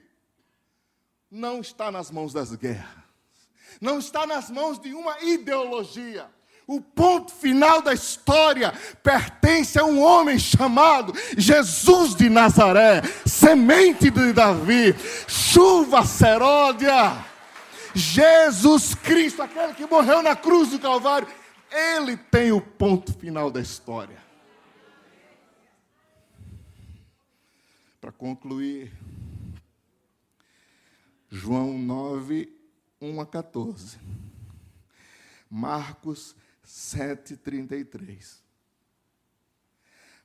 Não 1.31 1.61
está 1.63 1.91
nas 1.91 2.11
mãos 2.11 2.35
das 2.35 2.55
guerras. 2.55 3.03
Não 3.81 3.99
está 3.99 4.27
nas 4.27 4.51
mãos 4.51 4.79
de 4.79 4.93
uma 4.93 5.19
ideologia. 5.23 6.31
O 6.67 6.81
ponto 6.81 7.31
final 7.31 7.83
da 7.83 7.93
história 7.93 8.73
pertence 9.03 9.79
a 9.79 9.85
um 9.85 10.03
homem 10.03 10.39
chamado 10.39 11.13
Jesus 11.37 12.15
de 12.15 12.31
Nazaré, 12.31 13.03
semente 13.27 14.11
de 14.11 14.33
Davi, 14.33 14.95
chuva 15.29 16.05
seródia. 16.07 17.23
Jesus 17.95 18.95
Cristo, 18.95 19.43
aquele 19.43 19.75
que 19.75 19.87
morreu 19.87 20.23
na 20.23 20.35
cruz 20.35 20.71
do 20.71 20.79
Calvário, 20.79 21.29
ele 21.71 22.17
tem 22.17 22.51
o 22.51 22.61
ponto 22.61 23.13
final 23.13 23.51
da 23.51 23.61
história. 23.61 24.23
Para 28.01 28.11
concluir, 28.11 28.93
João 31.31 31.77
9, 31.79 32.51
1 33.01 33.21
a 33.21 33.27
14. 33.27 33.99
Marcos 35.51 36.35
7,33. 36.67 38.43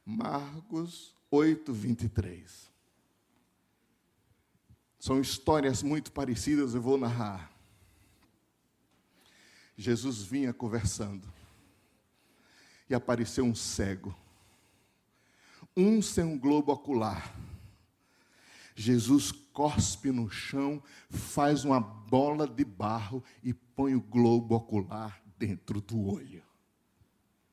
Marcos 0.05 1.13
8, 1.29 1.71
23. 1.71 2.69
São 4.97 5.21
histórias 5.21 5.83
muito 5.83 6.11
parecidas, 6.11 6.73
eu 6.73 6.81
vou 6.81 6.97
narrar. 6.97 7.51
Jesus 9.77 10.21
vinha 10.23 10.51
conversando 10.53 11.31
e 12.89 12.95
apareceu 12.95 13.45
um 13.45 13.55
cego, 13.55 14.13
um 15.75 16.01
sem 16.01 16.23
um 16.23 16.37
globo 16.37 16.71
ocular. 16.73 17.33
Jesus 18.75 19.31
cospe 19.31 20.11
no 20.11 20.29
chão, 20.29 20.81
faz 21.09 21.63
uma 21.63 21.79
bola 21.79 22.47
de 22.47 22.65
barro 22.65 23.23
e 23.43 23.53
põe 23.53 23.95
o 23.95 24.01
globo 24.01 24.55
ocular 24.55 25.21
dentro 25.39 25.79
do 25.79 26.05
olho. 26.05 26.43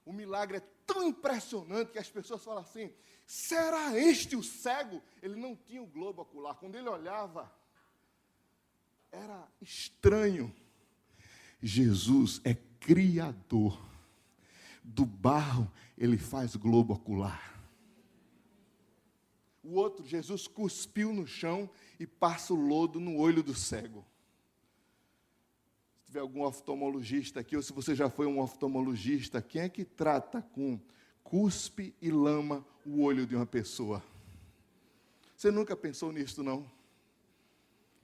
O 0.05 0.13
milagre 0.13 0.59
é 0.59 0.63
tão 0.85 1.05
impressionante 1.05 1.93
que 1.93 1.99
as 1.99 2.11
pessoas 2.11 2.45
falam 2.45 2.63
assim: 2.63 2.93
será 3.25 3.97
este 3.97 4.35
o 4.37 4.43
cego? 4.43 5.01
Ele 5.23 5.37
não 5.37 5.55
tinha 5.55 5.81
o 5.81 5.87
globo 5.87 6.23
ocular. 6.23 6.57
Quando 6.57 6.75
ele 6.75 6.89
olhava, 6.89 7.51
era 9.11 9.47
estranho. 9.63 10.55
Jesus 11.63 12.41
é 12.45 12.55
criador. 12.81 13.81
Do 14.83 15.05
barro, 15.05 15.71
ele 15.99 16.17
faz 16.17 16.55
globo 16.55 16.95
ocular. 16.95 17.55
O 19.65 19.75
outro, 19.75 20.07
Jesus 20.07 20.47
cuspiu 20.47 21.13
no 21.13 21.27
chão 21.27 21.69
e 21.99 22.07
passa 22.07 22.55
o 22.55 22.57
lodo 22.57 23.01
no 23.01 23.17
olho 23.17 23.43
do 23.43 23.53
cego 23.53 24.07
tiver 26.07 26.21
algum 26.21 26.43
oftalmologista 26.43 27.41
aqui, 27.41 27.57
ou 27.57 27.63
se 27.63 27.73
você 27.73 27.95
já 27.95 28.09
foi 28.09 28.27
um 28.27 28.39
oftalmologista, 28.41 29.43
quem 29.43 29.63
é 29.63 29.69
que 29.69 29.85
trata 29.85 30.41
com 30.41 30.81
cuspe 31.25 31.95
e 32.01 32.11
lama 32.11 32.65
o 32.85 33.03
olho 33.03 33.27
de 33.27 33.35
uma 33.35 33.45
pessoa? 33.45 34.03
Você 35.37 35.51
nunca 35.51 35.77
pensou 35.77 36.13
nisso, 36.13 36.43
não? 36.43 36.71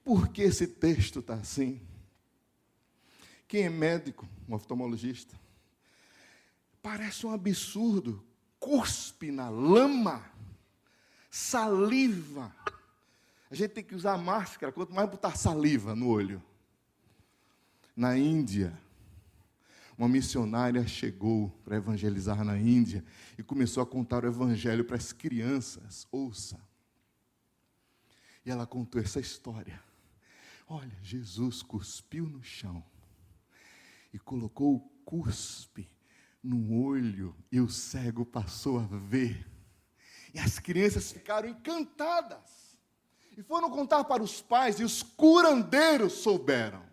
Por 0.04 0.28
que 0.28 0.42
esse 0.42 0.66
texto 0.66 1.20
está 1.20 1.34
assim? 1.34 1.80
Quem 3.46 3.62
é 3.62 3.70
médico, 3.70 4.28
um 4.48 4.54
oftalmologista? 4.54 5.38
Parece 6.82 7.24
um 7.24 7.30
absurdo. 7.30 8.22
Cuspe 8.58 9.30
na 9.30 9.48
lama, 9.48 10.24
saliva. 11.30 12.54
A 13.48 13.54
gente 13.54 13.70
tem 13.70 13.84
que 13.84 13.94
usar 13.94 14.18
máscara, 14.18 14.72
quanto 14.72 14.92
mais 14.92 15.08
botar 15.08 15.36
saliva 15.36 15.94
no 15.94 16.08
olho 16.08 16.42
na 17.96 18.16
Índia. 18.16 18.78
Uma 19.96 20.08
missionária 20.08 20.86
chegou 20.86 21.50
para 21.64 21.76
evangelizar 21.76 22.44
na 22.44 22.58
Índia 22.58 23.04
e 23.38 23.42
começou 23.42 23.82
a 23.82 23.86
contar 23.86 24.24
o 24.24 24.28
evangelho 24.28 24.84
para 24.84 24.96
as 24.96 25.12
crianças. 25.12 26.06
Ouça. 26.10 26.58
E 28.44 28.50
ela 28.50 28.66
contou 28.66 29.00
essa 29.00 29.20
história. 29.20 29.80
Olha, 30.68 30.96
Jesus 31.02 31.62
cuspiu 31.62 32.26
no 32.26 32.42
chão 32.42 32.82
e 34.12 34.18
colocou 34.18 34.76
o 34.76 34.80
cuspe 35.04 35.88
no 36.42 36.82
olho 36.82 37.36
e 37.50 37.60
o 37.60 37.68
cego 37.68 38.24
passou 38.24 38.78
a 38.78 38.86
ver. 38.86 39.46
E 40.34 40.38
as 40.38 40.58
crianças 40.58 41.12
ficaram 41.12 41.48
encantadas. 41.48 42.76
E 43.36 43.42
foram 43.42 43.70
contar 43.70 44.04
para 44.04 44.22
os 44.22 44.42
pais 44.42 44.80
e 44.80 44.84
os 44.84 45.02
curandeiros 45.02 46.14
souberam. 46.14 46.91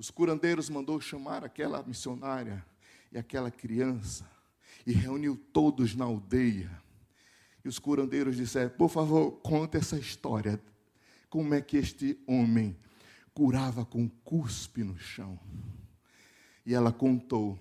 Os 0.00 0.10
curandeiros 0.10 0.70
mandou 0.70 0.98
chamar 0.98 1.44
aquela 1.44 1.82
missionária 1.82 2.64
e 3.12 3.18
aquela 3.18 3.50
criança 3.50 4.26
e 4.86 4.92
reuniu 4.92 5.36
todos 5.52 5.94
na 5.94 6.06
aldeia. 6.06 6.70
E 7.62 7.68
os 7.68 7.78
curandeiros 7.78 8.34
disseram: 8.34 8.70
Por 8.70 8.88
favor, 8.88 9.32
conte 9.42 9.76
essa 9.76 9.98
história. 9.98 10.58
Como 11.28 11.52
é 11.52 11.60
que 11.60 11.76
este 11.76 12.18
homem 12.26 12.74
curava 13.34 13.84
com 13.84 14.08
cuspe 14.08 14.82
no 14.82 14.98
chão? 14.98 15.38
E 16.64 16.72
ela 16.72 16.94
contou. 16.94 17.58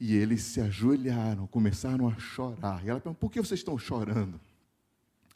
E 0.00 0.16
eles 0.16 0.42
se 0.42 0.60
ajoelharam, 0.60 1.46
começaram 1.46 2.08
a 2.08 2.18
chorar. 2.18 2.84
E 2.84 2.88
ela 2.88 2.98
perguntou: 2.98 3.28
Por 3.28 3.30
que 3.30 3.40
vocês 3.40 3.60
estão 3.60 3.78
chorando? 3.78 4.40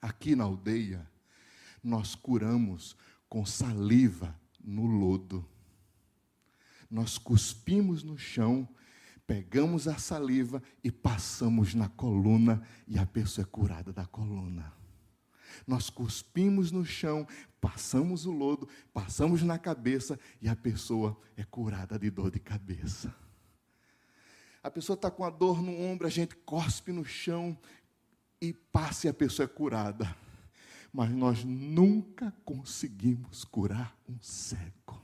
Aqui 0.02 0.34
na 0.34 0.42
aldeia, 0.42 1.08
nós 1.80 2.16
curamos 2.16 2.96
com 3.28 3.46
saliva 3.46 4.36
no 4.60 4.84
lodo 4.84 5.48
nós 6.90 7.18
cuspimos 7.18 8.02
no 8.02 8.18
chão, 8.18 8.68
pegamos 9.26 9.88
a 9.88 9.96
saliva 9.98 10.62
e 10.82 10.90
passamos 10.90 11.74
na 11.74 11.88
coluna 11.88 12.62
e 12.86 12.98
a 12.98 13.06
pessoa 13.06 13.44
é 13.44 13.48
curada 13.48 13.92
da 13.92 14.06
coluna. 14.06 14.72
Nós 15.66 15.88
cuspimos 15.88 16.72
no 16.72 16.84
chão, 16.84 17.26
passamos 17.60 18.26
o 18.26 18.32
lodo, 18.32 18.68
passamos 18.92 19.42
na 19.42 19.58
cabeça 19.58 20.18
e 20.42 20.48
a 20.48 20.56
pessoa 20.56 21.18
é 21.36 21.44
curada 21.44 21.98
de 21.98 22.10
dor 22.10 22.30
de 22.30 22.40
cabeça. 22.40 23.14
A 24.62 24.70
pessoa 24.70 24.94
está 24.94 25.10
com 25.10 25.24
a 25.24 25.30
dor 25.30 25.62
no 25.62 25.78
ombro, 25.78 26.06
a 26.06 26.10
gente 26.10 26.34
cospe 26.36 26.90
no 26.90 27.04
chão 27.04 27.56
e 28.40 28.52
passa 28.52 29.06
e 29.06 29.10
a 29.10 29.14
pessoa 29.14 29.44
é 29.44 29.48
curada. 29.48 30.16
mas 30.92 31.10
nós 31.10 31.42
nunca 31.42 32.32
conseguimos 32.44 33.42
curar 33.42 33.98
um 34.08 34.16
cego. 34.20 35.03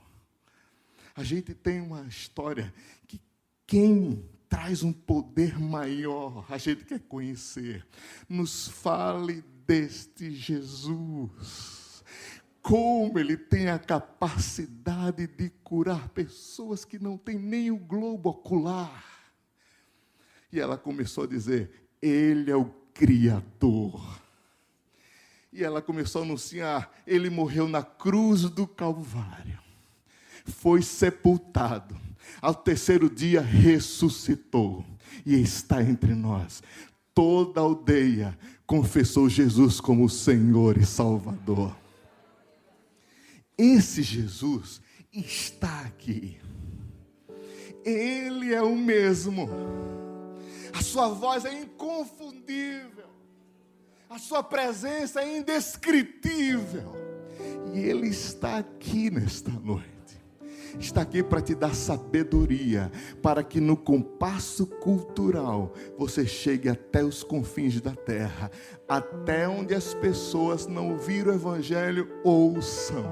A 1.21 1.23
gente 1.23 1.53
tem 1.53 1.79
uma 1.79 2.01
história 2.07 2.73
que 3.07 3.21
quem 3.67 4.27
traz 4.49 4.81
um 4.81 4.91
poder 4.91 5.59
maior, 5.59 6.43
a 6.49 6.57
gente 6.57 6.83
quer 6.83 6.99
conhecer. 6.99 7.85
Nos 8.27 8.67
fale 8.67 9.43
deste 9.67 10.31
Jesus. 10.31 12.03
Como 12.59 13.19
ele 13.19 13.37
tem 13.37 13.69
a 13.69 13.77
capacidade 13.77 15.27
de 15.27 15.51
curar 15.63 16.09
pessoas 16.09 16.83
que 16.83 16.97
não 16.97 17.19
têm 17.19 17.37
nem 17.37 17.69
o 17.69 17.77
globo 17.77 18.31
ocular. 18.31 19.31
E 20.51 20.59
ela 20.59 20.75
começou 20.75 21.25
a 21.25 21.27
dizer: 21.27 21.87
Ele 22.01 22.49
é 22.49 22.55
o 22.55 22.65
Criador. 22.95 24.19
E 25.53 25.63
ela 25.63 25.83
começou 25.83 26.23
a 26.23 26.25
anunciar: 26.25 26.91
Ele 27.05 27.29
morreu 27.29 27.67
na 27.67 27.83
cruz 27.83 28.49
do 28.49 28.65
Calvário, 28.65 29.60
foi 30.45 30.81
sepultado, 30.81 31.97
ao 32.41 32.53
terceiro 32.53 33.09
dia 33.09 33.41
ressuscitou 33.41 34.85
e 35.25 35.35
está 35.35 35.81
entre 35.81 36.13
nós. 36.13 36.61
Toda 37.13 37.59
a 37.59 37.63
aldeia 37.63 38.37
confessou 38.65 39.27
Jesus 39.27 39.81
como 39.81 40.09
Senhor 40.09 40.77
e 40.77 40.85
Salvador. 40.85 41.75
Esse 43.57 44.01
Jesus 44.01 44.81
está 45.13 45.81
aqui. 45.81 46.39
Ele 47.83 48.53
é 48.53 48.61
o 48.61 48.75
mesmo. 48.75 49.49
A 50.73 50.81
sua 50.81 51.09
voz 51.09 51.45
é 51.45 51.61
inconfundível. 51.61 53.09
A 54.09 54.17
sua 54.17 54.43
presença 54.43 55.21
é 55.21 55.37
indescritível. 55.37 56.93
E 57.73 57.79
Ele 57.79 58.07
está 58.07 58.57
aqui 58.57 59.09
nesta 59.09 59.51
noite. 59.51 60.00
Está 60.79 61.01
aqui 61.01 61.21
para 61.21 61.41
te 61.41 61.53
dar 61.53 61.75
sabedoria, 61.75 62.91
para 63.21 63.43
que 63.43 63.59
no 63.59 63.75
compasso 63.75 64.65
cultural 64.65 65.73
você 65.97 66.25
chegue 66.25 66.69
até 66.69 67.03
os 67.03 67.23
confins 67.23 67.79
da 67.81 67.95
terra, 67.95 68.49
até 68.87 69.47
onde 69.47 69.73
as 69.73 69.93
pessoas 69.93 70.67
não 70.67 70.91
ouviram 70.91 71.31
o 71.31 71.35
Evangelho 71.35 72.07
ouçam. 72.23 73.05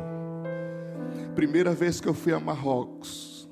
Primeira 1.35 1.73
vez 1.73 2.01
que 2.01 2.07
eu 2.07 2.13
fui 2.13 2.33
a 2.33 2.39
Marrocos, 2.39 3.49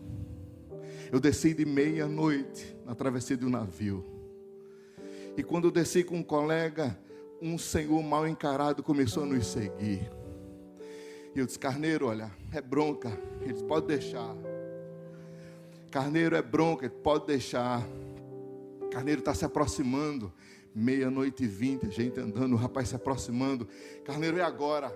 eu 1.11 1.19
desci 1.19 1.53
de 1.53 1.65
meia-noite 1.65 2.75
na 2.85 2.93
travessia 2.93 3.37
de 3.37 3.45
um 3.45 3.49
navio. 3.49 4.05
E 5.37 5.43
quando 5.43 5.65
eu 5.65 5.71
desci 5.71 6.03
com 6.03 6.17
um 6.17 6.23
colega, 6.23 6.97
um 7.41 7.57
senhor 7.57 8.01
mal 8.03 8.27
encarado 8.27 8.81
começou 8.81 9.23
a 9.23 9.25
nos 9.25 9.47
seguir. 9.47 10.16
E 11.37 11.39
eu 11.39 11.45
disse, 11.45 11.59
Carneiro, 11.59 12.07
olha, 12.07 12.31
é 12.51 12.59
bronca. 12.59 13.11
Ele 13.41 13.61
pode 13.65 13.85
deixar. 13.85 14.35
Carneiro 15.91 16.35
é 16.35 16.41
bronca, 16.41 16.89
pode 16.89 17.27
deixar. 17.27 17.87
Carneiro 18.89 19.19
está 19.19 19.35
se 19.35 19.45
aproximando. 19.45 20.33
Meia-noite 20.73 21.43
e 21.43 21.47
vinte, 21.47 21.91
gente 21.91 22.19
andando, 22.19 22.53
o 22.53 22.55
rapaz 22.55 22.89
se 22.89 22.95
aproximando. 22.95 23.67
Carneiro 24.03 24.39
é 24.39 24.41
agora. 24.41 24.91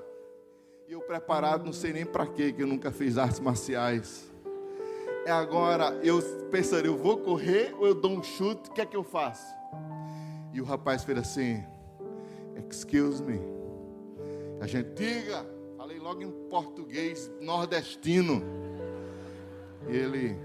E 0.87 0.93
eu 0.93 1.01
preparado, 1.01 1.63
não 1.63 1.71
sei 1.71 1.93
nem 1.93 2.07
para 2.07 2.25
quê, 2.25 2.51
que 2.51 2.63
eu 2.63 2.67
nunca 2.67 2.89
fiz 2.89 3.19
artes 3.19 3.39
marciais. 3.39 4.27
É 5.27 5.31
agora, 5.31 5.99
eu 6.01 6.19
pensaria, 6.49 6.89
eu 6.89 6.97
vou 6.97 7.19
correr 7.19 7.75
ou 7.77 7.85
eu 7.85 7.93
dou 7.93 8.17
um 8.17 8.23
chute, 8.23 8.67
o 8.67 8.73
que 8.73 8.81
é 8.81 8.85
que 8.87 8.97
eu 8.97 9.03
faço? 9.03 9.45
E 10.51 10.59
o 10.59 10.63
rapaz 10.63 11.03
fez 11.03 11.19
assim, 11.19 11.63
excuse 12.67 13.21
me. 13.21 13.39
A 14.59 14.65
gente 14.65 14.89
diga, 14.95 15.45
falei 15.82 15.97
logo 15.97 16.21
em 16.21 16.29
português 16.47 17.32
nordestino. 17.41 18.43
E 19.89 19.97
ele, 19.97 20.38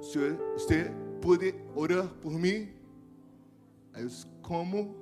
senhor, 0.00 0.34
você 0.54 0.90
pode 1.20 1.54
orar 1.76 2.08
por 2.22 2.32
mim? 2.32 2.70
Aí 3.92 4.04
eu 4.04 4.08
disse, 4.08 4.24
como? 4.40 4.96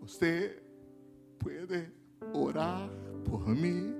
Você 0.00 0.56
pode 1.38 1.86
orar 2.32 2.88
por 3.26 3.46
mim? 3.46 3.94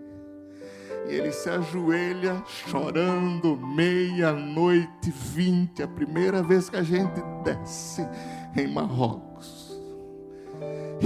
E 1.06 1.14
ele 1.14 1.32
se 1.32 1.50
ajoelha 1.50 2.42
chorando, 2.46 3.58
meia-noite, 3.58 5.10
vinte, 5.10 5.82
a 5.82 5.88
primeira 5.88 6.42
vez 6.42 6.70
que 6.70 6.76
a 6.76 6.82
gente 6.82 7.20
desce 7.44 8.08
em 8.56 8.72
Marrocos. 8.72 9.78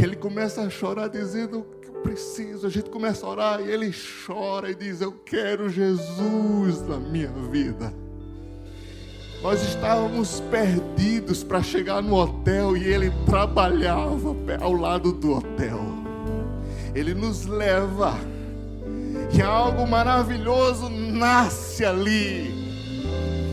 Ele 0.00 0.14
começa 0.14 0.62
a 0.62 0.70
chorar, 0.70 1.09
dizendo 1.09 1.74
preciso. 2.07 2.66
A 2.66 2.70
gente 2.70 2.88
começa 2.88 3.26
a 3.26 3.28
orar 3.28 3.61
e 3.61 3.70
ele 3.70 3.92
chora 4.24 4.70
e 4.70 4.74
diz: 4.74 5.00
Eu 5.00 5.12
quero 5.12 5.68
Jesus 5.68 6.86
na 6.86 6.98
minha 6.98 7.32
vida. 7.50 7.92
Nós 9.42 9.61
estávamos 9.62 10.40
perdidos 10.50 11.44
para 11.44 11.62
chegar 11.62 12.02
no 12.02 12.14
hotel 12.14 12.76
e 12.76 12.84
ele 12.84 13.12
trabalhava 13.26 14.34
ao 14.61 14.72
lado 14.72 15.12
do 15.12 15.34
hotel. 15.36 15.80
Ele 16.94 17.12
nos 17.12 17.44
leva 17.44 18.14
que 19.30 19.42
algo 19.42 19.86
maravilhoso 19.86 20.88
nasce 20.88 21.84
ali. 21.84 22.66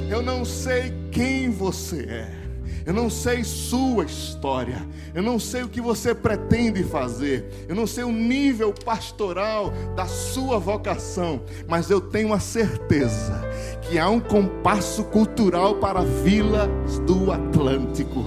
Eu 0.10 0.22
não 0.22 0.46
sei 0.46 0.94
quem 1.12 1.50
você 1.50 2.04
é. 2.04 2.43
Eu 2.86 2.94
não 2.94 3.10
sei 3.10 3.44
sua 3.44 4.06
história. 4.06 4.86
Eu 5.14 5.24
não 5.24 5.40
sei 5.40 5.64
o 5.64 5.70
que 5.70 5.80
você 5.80 6.14
pretende 6.14 6.84
fazer. 6.84 7.66
Eu 7.68 7.76
não 7.76 7.88
sei 7.88 8.04
o 8.04 8.12
nível 8.12 8.74
pastoral 8.74 9.72
da 9.96 10.06
sua 10.06 10.60
vocação. 10.60 11.42
Mas 11.68 11.90
eu 11.90 12.02
tenho 12.02 12.34
a 12.34 12.40
certeza 12.40 13.42
que 13.82 13.98
há 13.98 14.10
um 14.10 14.20
compasso 14.20 15.04
cultural 15.06 15.76
para 15.76 16.02
vilas 16.02 17.00
do 17.06 17.32
Atlântico. 17.32 18.26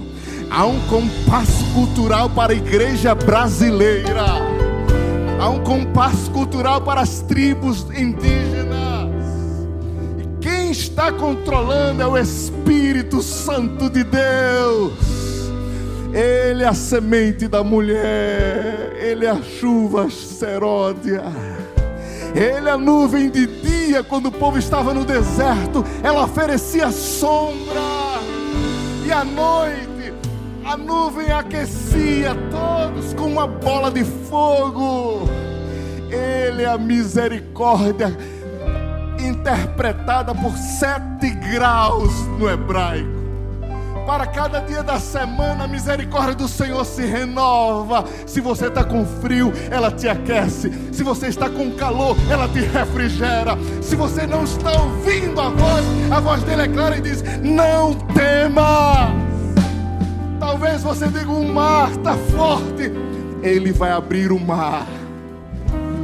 Há 0.49 0.65
um 0.65 0.79
compasso 0.87 1.65
cultural 1.73 2.29
para 2.29 2.53
a 2.53 2.55
igreja 2.55 3.13
brasileira. 3.13 4.25
Há 5.39 5.49
um 5.49 5.63
compasso 5.63 6.31
cultural 6.31 6.81
para 6.81 7.01
as 7.01 7.21
tribos 7.21 7.83
indígenas. 7.91 9.11
E 10.17 10.41
quem 10.41 10.71
está 10.71 11.11
controlando 11.11 12.01
é 12.01 12.07
o 12.07 12.17
Espírito 12.17 12.66
Santo 13.21 13.89
de 13.89 14.03
Deus. 14.03 14.93
Ele 16.13 16.63
é 16.63 16.67
a 16.67 16.73
semente 16.73 17.47
da 17.47 17.63
mulher, 17.63 18.95
ele 18.99 19.25
é 19.25 19.29
a 19.29 19.41
chuva 19.41 20.09
seródia. 20.09 21.23
Ele 22.35 22.69
é 22.69 22.71
a 22.71 22.77
nuvem 22.77 23.29
de 23.29 23.47
dia, 23.47 24.03
quando 24.03 24.27
o 24.27 24.31
povo 24.31 24.57
estava 24.57 24.93
no 24.93 25.03
deserto, 25.03 25.83
ela 26.03 26.23
oferecia 26.23 26.91
sombra. 26.91 27.81
E 29.05 29.11
à 29.11 29.23
noite, 29.23 30.13
a 30.65 30.75
nuvem 30.75 31.31
aquecia 31.31 32.35
todos 32.51 33.13
com 33.13 33.31
uma 33.31 33.47
bola 33.47 33.89
de 33.89 34.03
fogo. 34.03 35.27
Ele 36.09 36.63
é 36.63 36.67
a 36.67 36.77
misericórdia, 36.77 38.15
interpretada 39.47 40.35
por 40.35 40.57
sete 40.57 41.29
graus 41.29 42.13
no 42.37 42.49
hebraico. 42.49 43.15
Para 44.05 44.25
cada 44.25 44.59
dia 44.59 44.83
da 44.83 44.99
semana, 44.99 45.63
a 45.63 45.67
misericórdia 45.67 46.35
do 46.35 46.47
Senhor 46.47 46.85
se 46.85 47.05
renova. 47.05 48.03
Se 48.25 48.41
você 48.41 48.67
está 48.67 48.83
com 48.83 49.05
frio, 49.05 49.51
ela 49.69 49.89
te 49.89 50.07
aquece. 50.07 50.71
Se 50.91 51.01
você 51.01 51.27
está 51.27 51.49
com 51.49 51.71
calor, 51.71 52.17
ela 52.29 52.47
te 52.49 52.59
refrigera. 52.59 53.57
Se 53.81 53.95
você 53.95 54.27
não 54.27 54.43
está 54.43 54.81
ouvindo 54.81 55.39
a 55.39 55.49
voz, 55.49 55.85
a 56.11 56.19
voz 56.19 56.43
dele 56.43 56.63
é 56.63 56.67
clara 56.67 56.97
e 56.97 57.01
diz: 57.01 57.23
Não 57.41 57.93
tema. 57.93 59.09
Talvez 60.39 60.83
você 60.83 61.07
diga: 61.07 61.31
O 61.31 61.47
mar 61.53 61.91
está 61.91 62.15
forte. 62.15 62.91
Ele 63.41 63.71
vai 63.71 63.91
abrir 63.91 64.31
o 64.31 64.39
mar. 64.39 64.85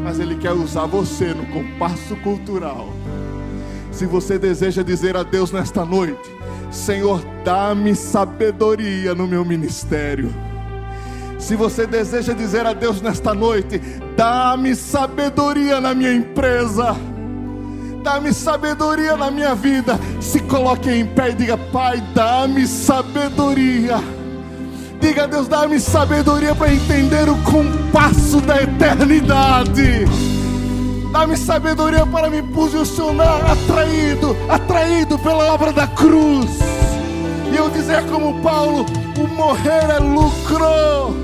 Mas 0.03 0.19
ele 0.19 0.35
quer 0.35 0.51
usar 0.51 0.85
você 0.85 1.33
no 1.33 1.45
compasso 1.47 2.15
cultural. 2.17 2.89
Se 3.93 4.07
você 4.07 4.39
deseja 4.39 4.81
dizer 4.81 5.15
a 5.15 5.21
Deus 5.21 5.51
nesta 5.51 5.85
noite, 5.85 6.19
Senhor, 6.71 7.23
dá-me 7.45 7.95
sabedoria 7.95 9.13
no 9.13 9.27
meu 9.27 9.45
ministério. 9.45 10.33
Se 11.37 11.55
você 11.55 11.85
deseja 11.85 12.33
dizer 12.33 12.65
a 12.65 12.73
Deus 12.73 13.01
nesta 13.01 13.33
noite, 13.35 13.79
dá-me 14.17 14.75
sabedoria 14.75 15.79
na 15.79 15.93
minha 15.93 16.11
empresa, 16.11 16.95
dá-me 18.03 18.33
sabedoria 18.33 19.15
na 19.15 19.29
minha 19.29 19.53
vida. 19.53 19.99
Se 20.19 20.39
coloque 20.39 20.89
em 20.89 21.05
pé 21.05 21.29
e 21.29 21.33
diga: 21.33 21.57
Pai, 21.57 22.01
dá-me 22.15 22.65
sabedoria. 22.65 23.97
Diga 24.99 25.25
a 25.25 25.27
Deus, 25.27 25.47
dá-me 25.47 25.79
sabedoria 25.79 26.55
para 26.55 26.73
entender 26.73 27.29
o 27.29 27.37
compasso 27.43 28.41
da 28.41 28.63
eternidade. 28.63 30.32
Dá-me 31.13 31.37
sabedoria 31.37 32.07
para 32.07 32.27
me 32.27 32.41
posicionar 32.41 33.39
atraído, 33.51 34.35
atraído 34.49 35.19
pela 35.19 35.53
obra 35.53 35.71
da 35.71 35.85
cruz. 35.85 36.49
E 37.51 37.55
eu 37.55 37.69
dizer 37.69 38.03
como 38.07 38.41
Paulo: 38.41 38.83
o 39.15 39.27
morrer 39.27 39.91
é 39.91 39.99
lucro. 39.99 41.15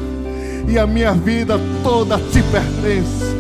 e 0.68 0.78
a 0.78 0.86
minha 0.86 1.14
vida 1.14 1.60
toda 1.82 2.20
te 2.20 2.44
pertence. 2.44 3.36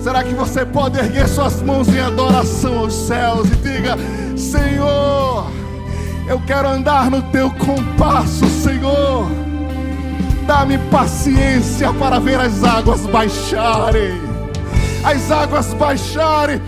Será 0.00 0.24
que 0.24 0.34
você 0.34 0.66
pode 0.66 0.98
erguer 0.98 1.28
suas 1.28 1.62
mãos 1.62 1.86
em 1.88 2.00
adoração 2.00 2.80
aos 2.80 2.92
céus 2.92 3.46
e 3.46 3.54
diga: 3.56 3.96
Senhor, 4.36 5.46
eu 6.26 6.40
quero 6.48 6.68
andar 6.68 7.12
no 7.12 7.22
teu 7.30 7.48
compasso, 7.52 8.44
Senhor. 8.46 9.28
Dá-me 10.48 10.78
paciência 10.90 11.92
para 11.92 12.18
ver 12.18 12.40
as 12.40 12.64
águas 12.64 13.06
baixarem, 13.06 14.27
as 15.08 15.30
águas 15.30 15.72
baixarem 15.72 16.60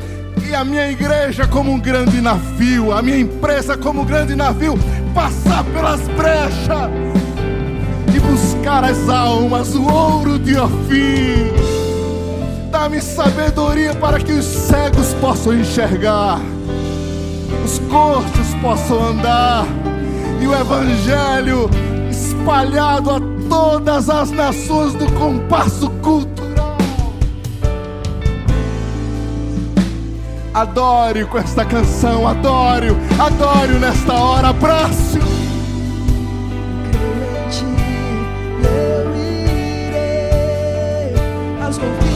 e 0.48 0.54
a 0.54 0.64
minha 0.64 0.90
igreja 0.90 1.46
como 1.46 1.70
um 1.70 1.78
grande 1.78 2.22
navio, 2.22 2.90
a 2.90 3.02
minha 3.02 3.18
empresa 3.18 3.76
como 3.76 4.00
um 4.00 4.04
grande 4.04 4.34
navio, 4.34 4.78
passar 5.14 5.62
pelas 5.64 6.00
brechas 6.08 6.90
e 8.14 8.18
buscar 8.18 8.82
as 8.82 9.08
almas, 9.10 9.74
o 9.74 9.86
ouro 9.86 10.38
de 10.38 10.56
Ofim. 10.56 11.52
Dá-me 12.70 13.02
sabedoria 13.02 13.94
para 13.94 14.18
que 14.18 14.32
os 14.32 14.46
cegos 14.46 15.12
possam 15.20 15.54
enxergar, 15.54 16.40
os 17.62 17.78
coxos 17.90 18.54
possam 18.62 19.08
andar 19.08 19.66
e 20.40 20.46
o 20.46 20.54
evangelho 20.54 21.68
espalhado 22.08 23.10
a 23.10 23.20
todas 23.50 24.08
as 24.08 24.30
nações 24.30 24.94
do 24.94 25.12
compasso 25.12 25.90
cultural. 26.02 26.39
Adore 30.52 31.24
com 31.26 31.38
esta 31.38 31.64
canção, 31.64 32.26
adore, 32.26 32.88
adore 33.18 33.78
nesta 33.78 34.12
hora, 34.12 34.48
abraço. 34.48 35.18
eu 41.82 41.94
irei. 41.94 42.09